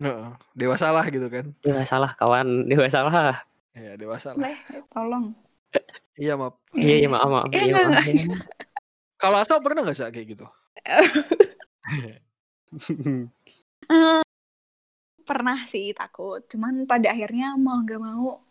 [0.03, 3.39] Heeh, dewasa lah gitu kan Dewasa lah kawan, dewasa lah.
[3.75, 4.59] ya dewasa lah Leh,
[4.91, 5.31] tolong.
[6.19, 7.49] iya maaf Iya iya maaf maaf.
[7.55, 8.07] Eh, Iya, enggak, maaf.
[9.17, 10.47] kalau asal pernah nggak sih kayak gitu
[13.91, 14.23] Eh,
[15.27, 18.43] pernah sih takut cuman pada akhirnya mau nggak mau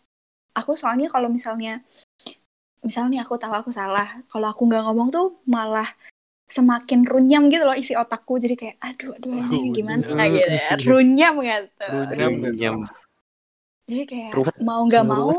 [0.56, 1.84] aku soalnya kalau misalnya
[2.80, 5.88] misalnya aku tahu aku salah kalau aku nggak ngomong tuh malah
[6.50, 10.74] semakin runyam gitu loh isi otakku jadi kayak aduh aduh ini gimana gitu ya?
[10.90, 11.86] Runyam gitu.
[11.86, 12.32] Runyam.
[12.42, 12.76] Runyam.
[13.86, 15.30] jadi kayak mau nggak mau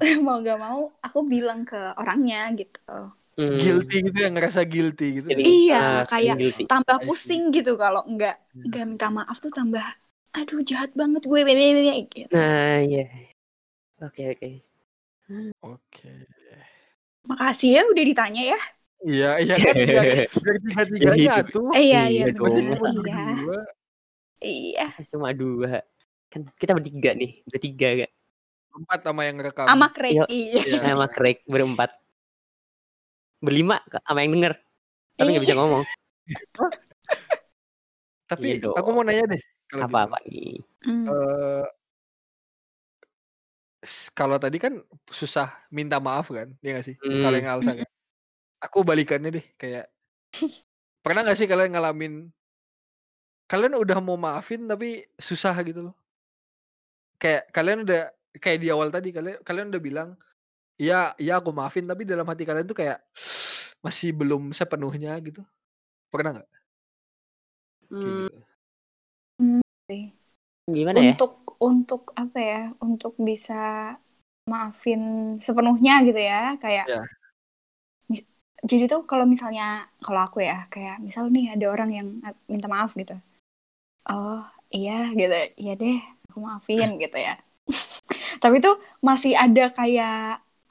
[0.26, 3.56] mau nggak mau aku bilang ke orangnya gitu Hmm.
[3.56, 5.48] guilty gitu ya ngerasa guilty gitu Jadi, ya.
[5.48, 6.62] Iya, ah, kayak guilty.
[6.68, 8.64] tambah pusing gitu kalau nggak Hmm.
[8.68, 9.80] nggak minta maaf tuh tambah
[10.32, 13.08] aduh jahat banget gue bebe bebe gitu Nah, iya.
[14.00, 14.48] Oke, oke.
[15.64, 16.12] oke
[17.22, 18.60] makasih ya udah ditanya ya
[19.00, 22.36] iya iya kan biar biar tiga-tiganya tuh eh, iya iya Iya
[24.42, 25.80] iya iya cuma dua.
[26.26, 28.12] Kan kita bertiga nih, bertiga gak?
[28.72, 30.80] empat sama yang rekam sama Craig iya Iya.
[30.82, 31.92] Sama Craig berempat.
[33.42, 34.54] Berlima sama yang denger.
[35.18, 35.82] Tapi nggak bisa ngomong.
[38.30, 39.92] tapi Iya aku mau nanya deh kalau gitu.
[39.92, 40.56] Apa-apa nih?
[40.86, 41.04] Hmm.
[41.10, 41.66] Eh,
[43.82, 44.78] s- kalau tadi kan
[45.10, 46.96] susah minta maaf kan, ya nggak sih?
[46.96, 47.42] Kalau Hmm.
[47.42, 47.84] yang Alsa kan.
[48.70, 49.90] Aku balikannya deh, kayak
[51.04, 52.30] pernah nggak sih kalian ngalamin
[53.50, 55.94] kalian udah mau maafin tapi susah gitu loh.
[57.20, 58.08] Kayak kalian udah
[58.40, 60.08] kayak di awal tadi kalian kalian udah bilang
[60.80, 62.98] iya iya aku maafin tapi dalam hati kalian tuh kayak
[63.84, 65.40] masih belum sepenuhnya gitu.
[66.12, 66.48] Pernah nggak?
[68.00, 68.16] Kayak
[69.38, 70.22] Hmm, gitu.
[70.68, 71.14] gimana ya?
[71.18, 71.30] untuk
[71.68, 73.54] untuk apa ya untuk bisa
[74.50, 75.00] maafin
[75.46, 77.02] sepenuhnya gitu ya kayak Iya.
[78.10, 78.26] mis-
[78.70, 79.64] jadi tuh kalau misalnya
[80.04, 82.06] kalau aku ya kayak misal nih ada orang yang
[82.52, 83.12] minta maaf gitu
[84.10, 84.38] oh
[84.76, 85.96] iya gitu iya deh
[86.28, 87.32] aku maafin gitu ya
[88.42, 88.74] tapi tuh
[89.08, 90.12] masih ada kayak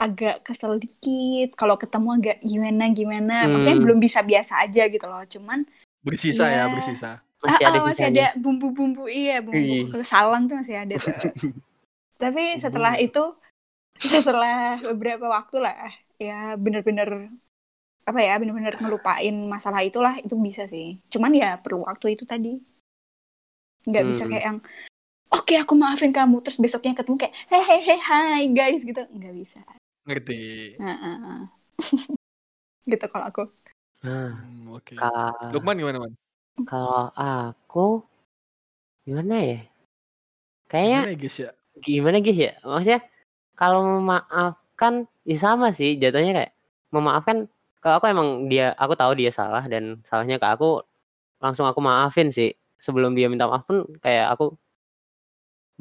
[0.02, 3.86] agak kesel dikit kalau ketemu agak gimana gimana maksudnya Hmm.
[3.86, 5.70] belum bisa biasa aja gitu loh cuman
[6.02, 6.74] Bersisa ya, Iya.
[6.74, 7.12] bersisa.
[7.38, 11.14] Masih Ah, ada ah, masih ada bumbu-bumbu iya bumbu salam tuh masih ada tuh.
[12.22, 13.06] Tapi setelah Bumbu.
[13.06, 13.24] itu
[14.02, 17.30] setelah beberapa waktu lah ya bener-bener
[18.02, 20.98] apa ya bener-bener ngelupain masalah itulah itu bisa sih.
[21.08, 22.58] Cuman ya perlu waktu itu tadi.
[23.86, 24.32] Nggak bisa Hmm.
[24.34, 24.58] kayak yang
[25.30, 29.62] oke aku maafin kamu terus besoknya ketemu kayak hehehe hai guys gitu nggak bisa.
[30.06, 30.38] Ngerti.
[32.92, 33.42] Gitu kalau aku.
[34.04, 34.96] Nah, Hmm, Oke.
[35.00, 36.14] ka- Lukman gimana, Man?
[36.70, 37.80] kalau aku
[39.06, 39.58] gimana ya?
[40.72, 41.50] Kayaknya Gimana ya, guys ya?
[41.86, 42.54] gimana gitu ya?
[42.66, 43.00] Maksudnya
[43.60, 44.94] kalau memaafkan
[45.30, 46.52] ya sama sih jatuhnya kayak
[46.96, 47.38] memaafkan
[47.82, 50.82] kalau aku emang dia aku tahu dia salah dan salahnya ke aku
[51.44, 52.52] langsung aku maafin sih
[52.86, 54.46] sebelum dia minta maaf pun kayak aku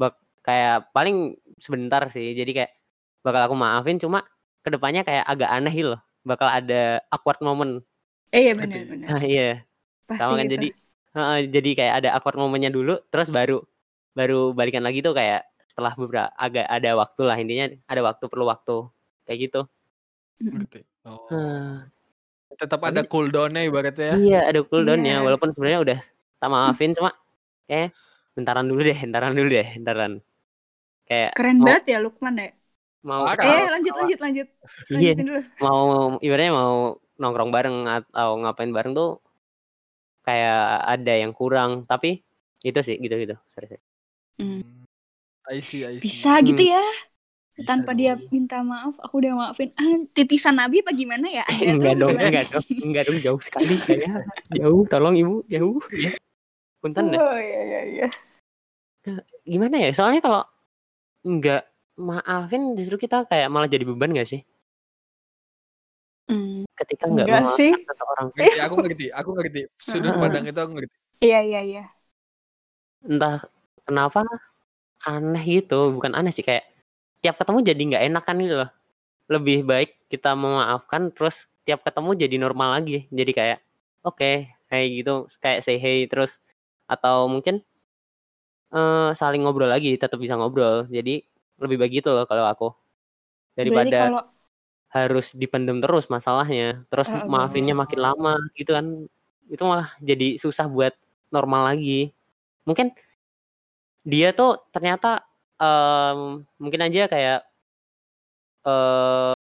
[0.01, 0.15] bak
[0.47, 2.73] kayak paling sebentar sih jadi kayak
[3.21, 4.25] bakal aku maafin cuma
[4.61, 7.81] ke depannya kayak agak aneh gitu loh bakal ada awkward moment
[8.31, 8.71] Eh iya Ngerti.
[8.71, 9.07] benar-benar.
[9.09, 9.49] nah iya
[10.07, 10.55] Pasti sama kan gitu.
[10.55, 10.69] jadi
[11.11, 13.59] heeh, jadi kayak ada awkward momennya dulu terus baru
[14.13, 18.43] baru balikan lagi tuh kayak setelah beberapa agak ada waktu lah intinya ada waktu perlu
[18.45, 18.77] waktu
[19.23, 19.61] kayak gitu.
[20.39, 20.83] Ngerti.
[21.05, 21.25] Oh.
[21.31, 21.87] Hah,
[22.51, 24.17] Tetap Tapi- ada cooldown-nya ibaratnya ya.
[24.19, 25.25] iya ada cooldownnya Iya.
[25.25, 25.99] walaupun sebenarnya udah
[26.37, 27.15] tak maafin cuma
[27.65, 27.95] kayak
[28.35, 30.13] bentaran dulu deh bentaran dulu deh bentaran
[31.05, 32.51] kayak Keren mau banget ya Lukman deh.
[33.03, 33.41] Mau Parah.
[33.41, 34.47] Eh Kalau- lanjut lanjut lanjut.
[34.93, 35.41] iya Lanjutin dulu.
[35.59, 35.81] mau
[36.19, 36.75] ibaratnya mau
[37.17, 39.21] nongkrong bareng atau ngapain bareng tuh
[40.21, 42.21] kayak ada yang kurang tapi
[42.61, 43.83] itu sih gitu gitu sorry, sorry.
[44.37, 44.61] Hmm.
[44.61, 44.85] Hmm.
[45.49, 46.03] I see, I see.
[46.03, 46.47] Bisa Hmm.
[46.47, 46.85] gitu ya.
[47.51, 48.29] Bisa tanpa dia dong.
[48.31, 52.29] minta maaf aku udah maafin ah, titisan nabi apa gimana ya enggak dong gimana?
[52.31, 56.09] enggak dong enggak dong jauh sekali saya jauh tolong ibu jauh ya
[56.79, 58.09] punten deh oh iya iya iya
[59.43, 60.41] gimana ya soalnya kalau
[61.23, 64.43] enggak maafin justru kita kayak malah jadi beban gak sih?
[66.31, 67.75] Hmm, ketika memaafkan sih.
[67.75, 69.61] seseorang Ngerti, aku ngerti, aku ngerti.
[69.83, 70.95] Sudut pandang itu aku ngerti.
[71.19, 71.85] iya iya iya.
[73.03, 73.43] Entah
[73.83, 74.23] kenapa
[75.03, 76.71] aneh gitu bukan aneh sih kayak
[77.25, 78.71] tiap ketemu jadi nggak enak kan gitu loh.
[79.27, 83.11] Lebih baik kita memaafkan terus tiap ketemu jadi normal lagi.
[83.11, 83.59] Jadi kayak
[84.07, 85.27] oke kayak gitu.
[85.43, 86.39] Kayak say hey terus.
[86.87, 87.59] Atau mungkin
[88.71, 90.87] eh saling ngobrol lagi tetap bisa ngobrol.
[90.87, 91.27] Jadi
[91.63, 92.69] lebih baik gitu loh kalau aku.
[93.59, 94.21] Daripada kalau
[94.95, 98.87] harus dipendem terus masalahnya, terus Heeh, maafinnya makin lama gitu kan,
[99.51, 100.95] itu malah jadi susah buat
[101.35, 102.13] normal lagi.
[102.69, 102.93] Mungkin
[104.05, 105.25] dia tuh ternyata,
[105.61, 107.39] mmm, mungkin aja kayak
[108.65, 109.35] eee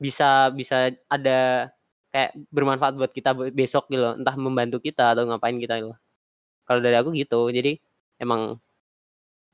[0.00, 1.68] bisa bisa ada
[2.10, 5.94] kayak bermanfaat buat kita be besok gitu loh, entah membantu kita atau ngapain kita gitu.
[6.68, 7.78] Kalau dari aku gitu, jadi
[8.20, 8.58] emang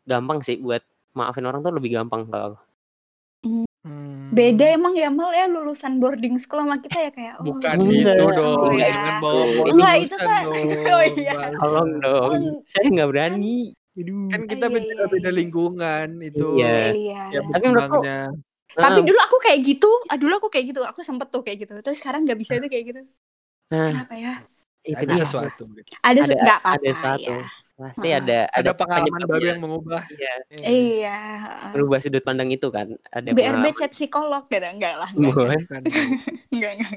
[0.06, 0.82] gampang sih buat
[1.16, 2.58] maafin orang tuh lebih gampang kalau aku.
[3.46, 4.34] Mmm.
[4.34, 4.76] Beda Mmm.
[4.76, 7.94] emang ya Mal ya lulusan boarding school sama kita ya kayak, oh Bukan Enggak.
[7.94, 8.88] gitu gitu dong, ya.
[8.90, 10.44] jangan bawa-bawa Enggak itu lulusan kan
[10.94, 11.32] oh iya.
[11.56, 13.56] Tolong dong, Oh, saya nggak berani.
[13.96, 14.28] Aduh.
[14.28, 15.38] Kan Oh, kita iya iya beda-beda iya.
[15.40, 16.74] lingkungan itu, Iya.
[16.92, 17.22] Iya.
[17.32, 18.20] ya Tapi menurutku berkembangnya.
[18.76, 19.06] Tapi heeh.
[19.08, 21.96] dulu aku kayak gitu, ah, dulu aku kayak gitu, aku sempet tuh kayak gitu, terus
[21.96, 23.00] sekarang nggak bisa tuh kayak gitu.
[23.72, 24.34] Nah, Kenapa ya?
[24.84, 25.62] itu Ada sesuatu.
[26.04, 27.32] Ada se Ada nggak ada apa-apa sesuatu.
[27.32, 27.40] ya.
[27.76, 30.02] Pasti ada ada Ada pengalaman baru yang mengubah.
[30.08, 30.32] Iya.
[30.48, 30.64] Iya.
[30.64, 31.70] Iya, heeh.
[31.76, 33.76] Merubah sudut pandang itu kan, ada BRB pengalaman.
[33.76, 35.60] chat psikolog gitu, enggak lah, enggak enggak.
[36.48, 36.92] Enggak enggak.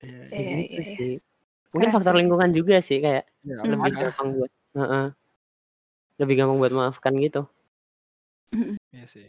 [0.00, 0.96] Iya Ya Iya gitu iya iya.
[0.96, 1.12] sih.
[1.76, 2.20] Mungkin Keren faktor sih.
[2.24, 4.00] lingkungan juga sih kayak Ya lebih ada.
[4.08, 5.06] gampang buat heeh.
[6.16, 7.42] Lebih gampang buat memaafkan gitu.
[8.96, 9.28] Iya sih.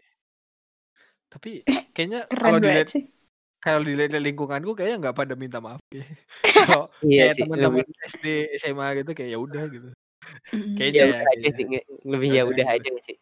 [1.27, 3.03] Tapi kayaknya Keren kalau dilihat sih.
[3.59, 6.05] kalau dilihat dari lingkunganku kayaknya nggak pada minta maaf deh.
[6.55, 8.25] Kalau Iya kayak teman-teman SD,
[8.61, 9.89] SMA gitu kayak ya udah gitu.
[10.77, 12.75] Kayaknya ya ya, udah aja sih, nge lebih Ya udah gitu.
[12.75, 13.17] aja sih?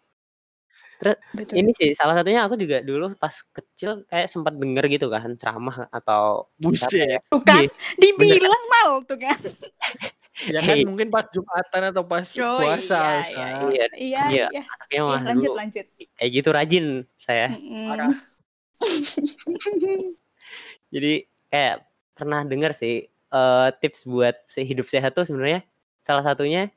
[1.01, 1.55] Terus Betul.
[1.59, 5.89] ini sih salah satunya aku juga dulu pas kecil kayak sempat denger gitu kan ceramah
[5.89, 7.21] atau apa ya Buset.
[7.33, 9.39] Tuh kan, iya, bener dibilang Mal tuh kan.
[10.49, 10.85] Ya kan Hei.
[10.85, 13.33] mungkin pas Jumatan atau pas Oh puasa, iya iya Alsa.
[13.33, 13.47] iya.
[13.67, 14.63] Iya Iya iya, iya.
[14.93, 15.85] Iya, mah lanjut dulu lanjut.
[16.17, 16.85] kayak gitu rajin
[17.17, 17.47] saya.
[17.89, 18.13] Parah.
[20.93, 21.13] Jadi
[21.49, 21.75] kayak
[22.17, 25.65] pernah denger sih, eee, tips buat hidup sehat tuh sebenarnya
[26.05, 26.69] salah satunya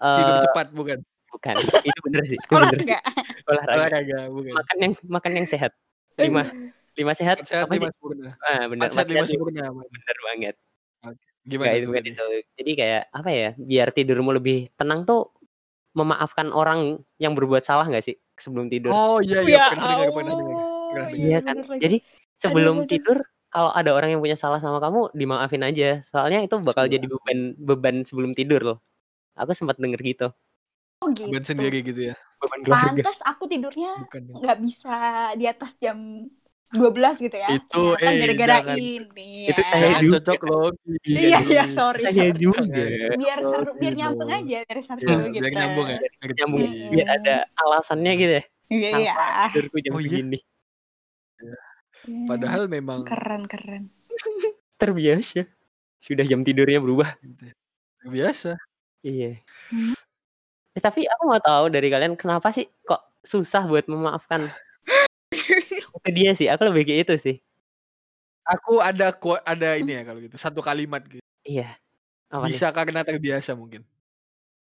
[0.00, 0.98] Tidur eee, cepat bukan?
[1.30, 2.94] bukan, itu bener sih, itu bener sih.
[3.46, 3.76] Olahraga.
[3.78, 4.18] Olahraga.
[4.34, 4.52] Bukan?
[4.58, 5.72] Makan yang makan yang sehat.
[6.18, 6.72] 5 Aduh.
[6.98, 7.94] 5 sehat sehat lima sih?
[7.96, 8.30] sempurna.
[8.42, 10.54] Ah, bener, 4 sehat 4 5 sehat lima sempurna, bener banget.
[11.48, 12.24] Gimana itu bukan itu.
[12.60, 15.32] Jadi kayak apa ya, biar tidurmu lebih tenang tuh
[15.96, 18.92] memaafkan orang yang berbuat salah nggak sih sebelum tidur?
[18.94, 20.56] Oh iya iya, Ya pernah dengar pernah dengar.
[20.56, 21.26] Allah, Pernah iya.
[21.26, 21.56] Iya kan?
[21.78, 22.90] Jadi Aduh sebelum bener.
[22.90, 23.18] tidur
[23.50, 25.88] kalau ada orang yang punya salah sama kamu, dimaafin aja.
[26.06, 28.78] Soalnya itu bakal jadi beban beban sebelum tidur loh.
[29.36, 30.28] Aku sempat denger gitu.
[31.00, 31.56] Oh Beban gitu.
[31.56, 32.14] sendiri gitu ya?
[32.38, 32.92] Beban keluarga.
[32.92, 34.36] Pantes aku tidurnya dong.
[34.36, 34.94] nggak bisa
[35.34, 35.96] di atas jam
[36.70, 37.48] 12 gitu ya.
[37.50, 39.66] Itu Ternyata eh gara-gara ini Itu ya.
[39.66, 40.20] saya juga.
[40.20, 40.94] cocok logi.
[41.08, 42.38] Iya iya, sorry Saya sorry.
[42.38, 42.84] juga.
[43.16, 44.38] Biar seru, logi biar nyambung dong.
[44.44, 45.40] aja, biar seru Iya, gitu.
[45.40, 45.98] biar nyambung ya.
[45.98, 46.88] Biar nyambung, Ngerti.
[46.92, 48.44] biar ada alasannya gitu ya.
[48.70, 49.14] Iya iya.
[49.50, 50.04] Tidurku jam Oh iya?
[50.06, 50.38] segini?
[51.40, 51.56] Iya.
[52.06, 52.26] Iya.
[52.28, 53.84] Padahal memang Keren keren.
[54.76, 55.42] Terbiasa.
[55.98, 57.16] Sudah jam tidurnya berubah.
[57.18, 57.54] gitu ya.
[58.04, 58.54] Biasa.
[59.04, 59.40] Iya.
[59.70, 59.94] Hmm.
[60.76, 64.46] Eh, tapi aku mau tahu dari kalian kenapa sih kok susah buat memaafkan?
[66.00, 67.36] Itu dia sih, aku lebih kayak itu sih.
[68.48, 69.12] Aku ada
[69.44, 71.20] ada ini ya kalau gitu, satu kalimat gitu.
[71.48, 71.64] Iya.
[72.32, 72.52] Apa nih?
[72.54, 73.82] Bisa karena terbiasa mungkin.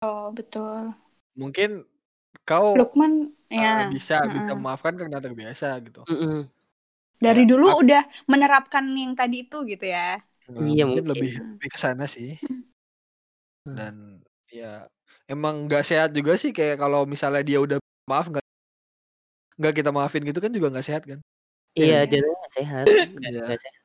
[0.03, 0.97] Oh betul.
[1.39, 1.87] Mungkin
[2.49, 3.13] kau Lukman
[3.55, 3.91] eee, ya.
[3.95, 4.57] bisa bisa heeh.
[4.59, 6.03] memaafkan karena terbiasa gitu.
[6.09, 6.49] Mhm.
[7.21, 10.25] Dari Kayak dulu ak udah menerapkan yang tadi itu gitu ya.
[10.49, 11.13] Nah, Iya mungkin mungkin.
[11.13, 11.53] lebih Hmm.
[11.61, 12.41] lebih ke sana sih.
[13.69, 13.77] Hmm.
[13.77, 13.95] Dan
[14.51, 14.89] ya
[15.31, 17.79] emang nggak sehat juga sih kayak kalau misalnya dia udah
[18.11, 18.45] maaf nggak
[19.61, 21.19] nggak kita maafin gitu kan juga nggak sehat kan?
[21.77, 22.85] Iya Iya, jadinya nggak sehat.
[23.15, 23.41] Nggak Iya.
[23.47, 23.81] nggak sehat.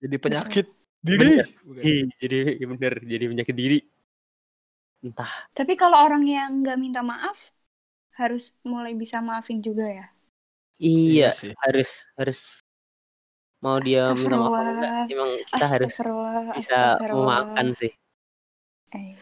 [0.00, 0.66] Jadi penyakit
[1.00, 1.44] Bener.
[1.44, 1.82] diri, bukan?
[1.84, 3.78] Ih, jadi iya bener, jadi penyakit diri.
[5.00, 5.32] Entah.
[5.56, 7.52] Tapi kalau orang yang nggak minta maaf,
[8.20, 10.06] harus mulai bisa maafin juga ya?
[10.80, 11.52] Iya Iya, sih.
[11.60, 12.38] harus harus
[13.60, 15.12] mau dia minta maaf apa enggak, Astagfirullah.
[15.12, 17.24] emang kita harus Astagfirullah, bisa astagfirullah.
[17.28, 17.92] memaafkan sih.
[18.96, 19.14] Eh.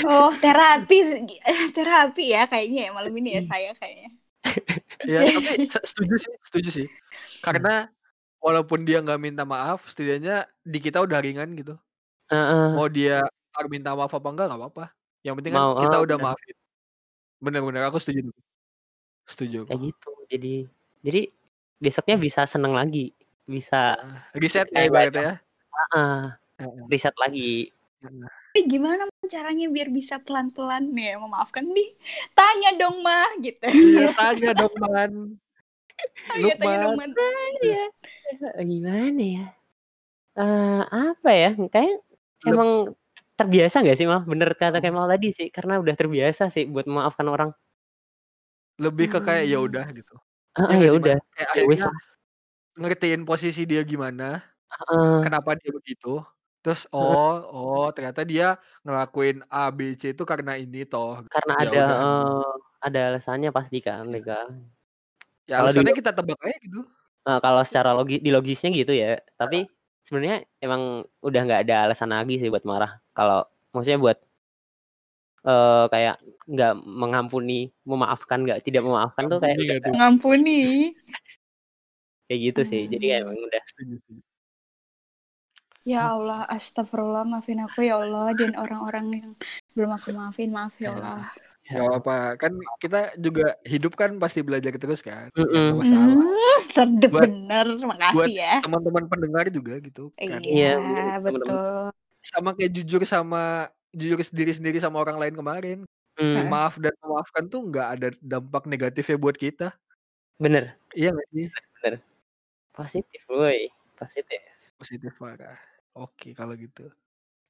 [0.00, 0.96] Oh, terapi
[1.76, 3.50] terapi ya kayaknya ya malam ini ya Hmm.
[3.52, 4.10] saya kayaknya.
[5.04, 6.86] Ya tapi se setuju sih setuju sih.
[6.88, 7.40] Hmm.
[7.44, 7.74] Karena
[8.40, 11.76] walaupun dia nggak minta maaf, setidaknya di kita udah ringan gitu.
[12.32, 12.72] Heeh.
[12.76, 13.20] Mau dia
[13.68, 14.84] minta maaf apa enggak, nggak apa-apa.
[15.20, 16.32] Yang penting kan Mau kita udah bener.
[16.32, 16.56] maafin.
[17.40, 18.32] Bener bener, aku setuju.
[19.28, 19.58] Setuju.
[19.68, 20.10] Kayak gitu.
[20.32, 20.54] Jadi
[21.04, 21.20] jadi
[21.80, 23.12] besoknya bisa seneng lagi,
[23.44, 25.34] bisa Heeh, reset ya kayak ya?
[25.92, 26.20] heeh,
[26.60, 26.82] Heeh.
[26.88, 27.72] riset lagi.
[28.02, 28.40] Heeh.
[28.54, 31.86] Tapi gimana caranya biar bisa pelan-pelan nih memaafkan nih?
[32.34, 33.62] Tanya dong mah gitu.
[33.68, 35.12] Iya, tanya dong Man.
[36.38, 37.10] Iya tanya dong man.
[37.64, 37.78] Iya.
[38.58, 39.44] Eee, gimana ya?
[40.38, 41.94] Eee, apa ya, kayak
[42.46, 42.70] emang
[43.34, 44.22] terbiasa nggak sih Mal?
[44.30, 44.84] Bener kata Oh.
[44.84, 47.50] Kemal tadi sih, karena udah terbiasa sih buat memaafkan orang.
[48.78, 49.66] Lebih ke kayak ya Mmm.
[49.66, 50.14] udah gitu.
[50.58, 51.16] Heeh, Ya ya udah.
[51.34, 51.88] Kayak Ya akhirnya
[52.80, 55.24] ngertiin posisi dia gimana, Heeh.
[55.24, 56.22] kenapa dia begitu,
[56.62, 57.20] terus oh
[57.54, 58.44] oh ternyata dia
[58.84, 62.30] ngelakuin A, B, C itu karena ini toh, Karena ya ada udah gitu.
[62.34, 62.50] eee,
[62.86, 64.34] ada alasannya pasti kan, Iya.
[65.50, 66.80] ya Kalau di alasannya lo kita tebak aja gitu.
[67.26, 69.68] Eee, kalau secara logi di logisnya gitu ya, tapi
[70.08, 72.96] sebenarnya emang udah nggak ada alasan lagi sih buat marah.
[73.12, 73.44] Kalau
[73.76, 74.20] maksudnya buat
[75.48, 76.14] eee, kayak
[76.52, 79.96] nggak mengampuni, memaafkan, nggak tidak memaafkan tuh kayak Ngampuni udah nggak tuh?
[79.96, 80.60] Ngampuni.
[82.28, 82.82] kayak gitu sih.
[82.92, 84.22] Jadi kayak emang udah Setuju setuju.
[85.88, 89.28] Ya Allah, astagfirullah, maafin aku ya Allah, dan orang-orang yang
[89.72, 90.92] belum aku maafin, maaf ya Ya.
[90.92, 91.24] Allah.
[91.70, 95.70] Gak apa-apa, kan kita juga hidup kan pasti belajar terus kan, ya Mhm.
[95.70, 96.18] nggak masalah.
[96.18, 98.54] Mmm, sedep Buat bener, buat makasih ya.
[98.60, 100.42] teman-teman pendengar juga gitu kan.
[100.42, 101.94] Iya, Iya, betul.
[102.20, 105.78] Sama kayak jujur sama jujur sendiri-sendiri sama orang lain kemarin.
[106.18, 106.44] Heeh.
[106.50, 109.70] Maaf dan memaafkan tuh nggak ada dampak negatifnya buat kita.
[110.42, 110.74] Bener.
[110.92, 111.46] Iya nggak sih?
[111.48, 111.94] Bener bener.
[112.74, 114.42] Positif woi, positif.
[114.74, 115.54] Positif parah.
[116.00, 116.88] Oke kalau gitu.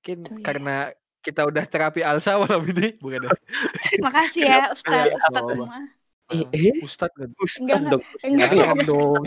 [0.00, 0.42] Mungkin Itu ya.
[0.42, 0.76] karena
[1.20, 3.30] kita udah terapi Alsa malam ini, bukan ya?
[4.04, 5.50] Makasih ya Iya, Ustadz, Ustadz apa-apa.
[5.52, 5.78] semua.
[6.30, 6.72] Eh Heeh.
[6.72, 6.74] eh?
[6.82, 7.28] Ustadz kan?
[7.30, 8.50] Enggak, Ustad enggak, dong, enggak.
[8.58, 9.22] Jangan dong.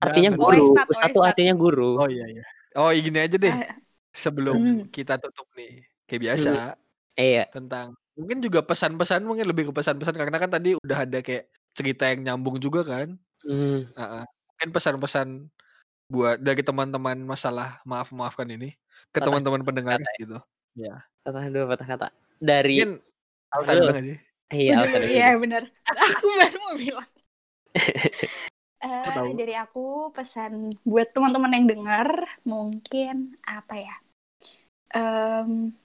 [0.00, 0.30] Artinya.
[0.30, 1.30] Oh, guru, Ustadz, oh, ustad tuh Ustadz.
[1.32, 1.90] artinya guru.
[1.96, 2.44] Oh iya iya.
[2.74, 3.74] Oh gini aja deh, Ah,
[4.12, 4.80] sebelum mmm.
[4.90, 6.50] kita tutup nih, kayak biasa
[7.14, 7.44] Iya.
[7.50, 12.06] tentang mungkin juga pesan-pesan mungkin lebih ke pesan-pesan karena kan tadi udah ada kayak cerita
[12.10, 13.14] yang nyambung juga kan.
[13.42, 13.90] Mmm.
[13.94, 14.24] Heeh.
[14.26, 15.28] Mungkin pesan-pesan
[16.10, 18.74] buat dari teman-teman masalah maaf-memaafkan ini
[19.14, 20.18] ke Patah teman-teman pendengar kata ya?
[20.18, 20.38] gitu.
[20.74, 20.94] Iya.
[21.22, 22.06] Patah dua patah kata.
[22.42, 22.92] Dari Mungkin
[23.54, 23.92] Alsa dulu?
[24.50, 25.38] Iya, Alsa Waduh, dulu iya deh.
[25.38, 25.62] bener.
[26.10, 27.10] Aku baru mau bilang.
[28.80, 29.36] Eh, tahu.
[29.36, 33.96] dari aku pesan buat teman-teman yang dengar mungkin apa ya?
[34.96, 35.76] Mmm,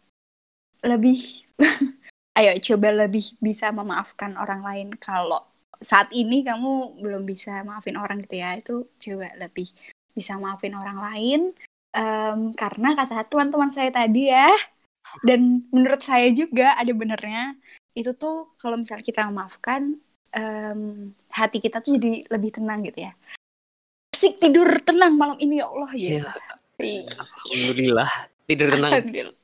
[0.79, 1.43] lebih
[2.39, 4.87] ayo coba lebih bisa memaafkan orang lain.
[4.95, 5.43] Kalau
[5.83, 9.75] saat ini kamu belum bisa maafin orang gitu ya, itu coba lebih
[10.15, 11.41] bisa maafin orang lain.
[11.95, 14.51] Mmm, karena kata teman-teman saya tadi ya,
[15.23, 17.55] dan menurut saya juga ada benernya,
[17.95, 19.95] itu tuh kalau misalnya kita memaafkan,
[20.35, 23.15] mmm, hati kita tuh jadi lebih tenang gitu ya.
[24.11, 26.23] Asik tidur tenang malam ini ya Allah gitu.
[26.23, 26.31] Iya.
[26.83, 28.11] Ih, Alhamdulillah,
[28.43, 28.91] tidur tenang.
[28.91, 29.37] alhamdulillah.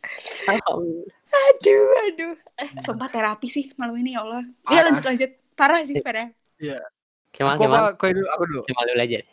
[0.52, 1.16] Alhamdulillah.
[1.32, 2.36] Aduh, aduh.
[2.60, 4.44] Eh, sumpah terapi sih malam ini ya Allah.
[4.68, 4.84] Ya Parah.
[4.92, 5.32] lanjut lanjut.
[5.56, 6.28] Parah sih, parah.
[6.60, 6.84] Iya.
[7.32, 7.80] Kemal Aku Kemal.
[7.80, 7.90] apa?
[7.96, 8.62] Kau dulu, aku dulu.
[8.68, 9.30] Kemal dulu aja deh.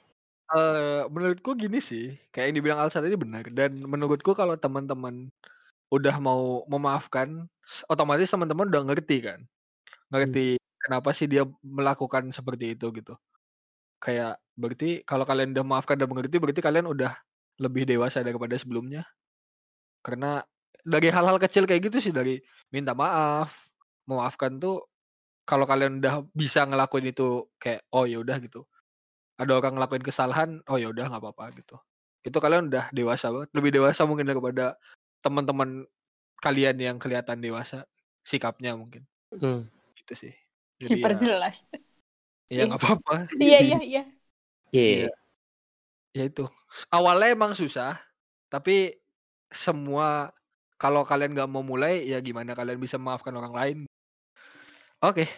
[0.48, 5.28] Eee, menurutku gini sih, kayak yang dibilang Alsa tadi benar dan menurutku kalau teman-teman
[5.94, 9.40] udah mau memaafkan, s otomatis teman-teman udah ngerti kan.
[9.44, 10.10] Mmm.
[10.14, 10.46] Ngerti
[10.84, 13.14] kenapa sih dia melakukan seperti itu gitu.
[14.04, 17.12] Kayak berarti kalau kalian udah memaafkan dan mengerti berarti kalian udah
[17.62, 19.06] lebih dewasa daripada sebelumnya.
[20.06, 20.40] Karena
[20.86, 22.38] dari hal-hal kecil kayak gitu sih, dari
[22.74, 23.70] minta maaf,
[24.10, 24.86] memaafkan tuh
[25.48, 28.66] kalau kalian udah bisa ngelakuin itu kayak, oh ya udah gitu.
[29.38, 31.78] Ada orang ngelakuin kesalahan, oh ya udah nggak apa-apa gitu.
[32.26, 34.74] Itu kalian udah dewasa banget, lebih dewasa mungkin daripada
[35.22, 35.86] teman-teman
[36.42, 37.86] kalian yang kelihatan dewasa
[38.26, 39.06] sikapnya mungkin.
[39.30, 39.70] Mmm.
[40.02, 40.34] Gitu sih.
[40.82, 41.56] Jadi ya Diperjelas.
[42.54, 43.30] ya nggak apa-apa.
[43.38, 44.02] Iya iya iya.
[44.74, 44.86] Iya.
[45.06, 45.10] Iya.
[46.18, 46.44] Ya itu.
[46.90, 47.94] Awalnya emang susah,
[48.50, 48.98] tapi
[49.54, 50.34] semua
[50.78, 53.78] kalau kalian nggak mau mulai, ya gimana kalian bisa memaafkan orang lain.
[54.98, 55.30] Oke.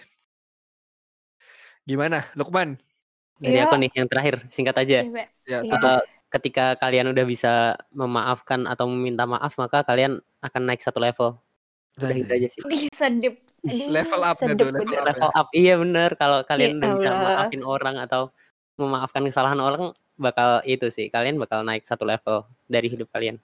[1.84, 2.80] Gimana, Lukman?
[3.40, 3.64] Dari Iya.
[3.66, 4.98] aku nih yang terakhir, singkat aja.
[5.02, 5.24] Coba.
[5.48, 5.72] Ya, Iya.
[5.72, 6.00] Eee,
[6.30, 7.52] ketika kalian udah bisa
[7.90, 11.40] memaafkan atau meminta maaf, maka kalian akan naik satu level.
[11.96, 12.60] Udah gitu aja sih.
[12.62, 14.80] Aduh, Level up tuh, level bener.
[14.80, 15.02] up ya?
[15.04, 16.10] Level up, iya bener.
[16.14, 18.22] Kalau Ya kalian udah bisa maafin orang atau
[18.76, 19.82] memaafkan kesalahan orang,
[20.14, 23.36] bakal itu sih, kalian bakal naik satu level dari hidup kalian.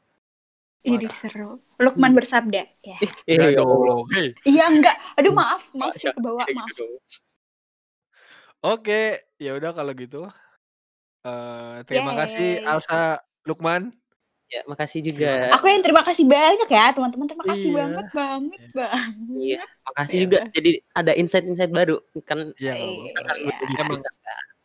[0.81, 1.13] Ini Parah.
[1.13, 1.51] seru.
[1.77, 2.63] Lukman bersabda.
[2.81, 2.97] Ya.
[3.27, 3.65] Eh, Ya ya.
[4.15, 4.29] Hei.
[4.47, 4.97] Iya enggak.
[5.19, 6.79] Aduh maaf, maaf kebawa, kayak maaf.
[8.67, 10.27] Oke, ya udah kalau gitu.
[11.23, 12.67] Eee, terima kasih.
[12.67, 13.95] Alsa, Lukman.
[14.51, 15.55] Ya, makasih juga.
[15.59, 17.27] Aku yang terima kasih banyak ya, teman-teman.
[17.31, 17.79] Terima kasih Iya.
[17.79, 18.71] banget, banget, Iya.
[18.75, 18.87] Iya,
[19.63, 19.69] banget.
[19.87, 20.39] makasih Ya juga.
[20.51, 21.97] Jadi ada insight-insight baru.
[22.27, 23.55] Kan Iya Iya.
[23.79, 24.15] Emang kisah.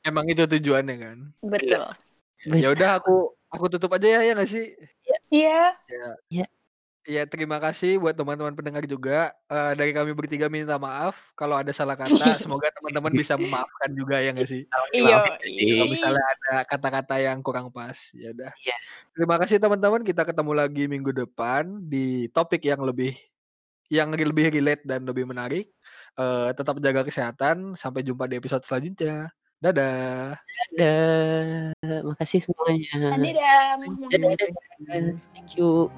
[0.02, 1.18] emang itu tujuannya kan.
[1.46, 1.82] Betul.
[2.58, 4.66] Ya udah aku aku tutup aja ya, ya nggak sih?
[5.06, 5.18] Iya.
[5.30, 5.62] Iya.
[6.30, 6.46] Ya.
[7.08, 7.26] Iya.
[7.26, 9.34] Ya terima kasih buat teman-teman pendengar juga.
[9.50, 12.38] Eee, dari kami bertiga minta maaf kalau ada salah kata.
[12.38, 14.64] Semoga teman-teman bisa memaafkan juga ya nggak sih?
[14.94, 15.38] Iya.
[15.42, 18.54] Kalau misalnya ada kata-kata yang kurang pas, ya udah.
[18.62, 18.78] Iya.
[19.18, 20.02] Terima kasih teman-teman.
[20.06, 23.18] Kita ketemu lagi minggu depan di topik yang lebih
[23.92, 25.74] yang lebih relate dan lebih menarik.
[26.16, 27.74] Eee, tetap jaga kesehatan.
[27.74, 29.34] Sampai jumpa di episode selanjutnya.
[29.62, 30.38] Dadah.
[30.78, 31.74] Dadah.
[32.06, 33.14] Makasih semuanya.
[33.14, 33.78] Dadah.
[34.10, 35.18] Dadah, dadah.
[35.34, 35.90] Thank you.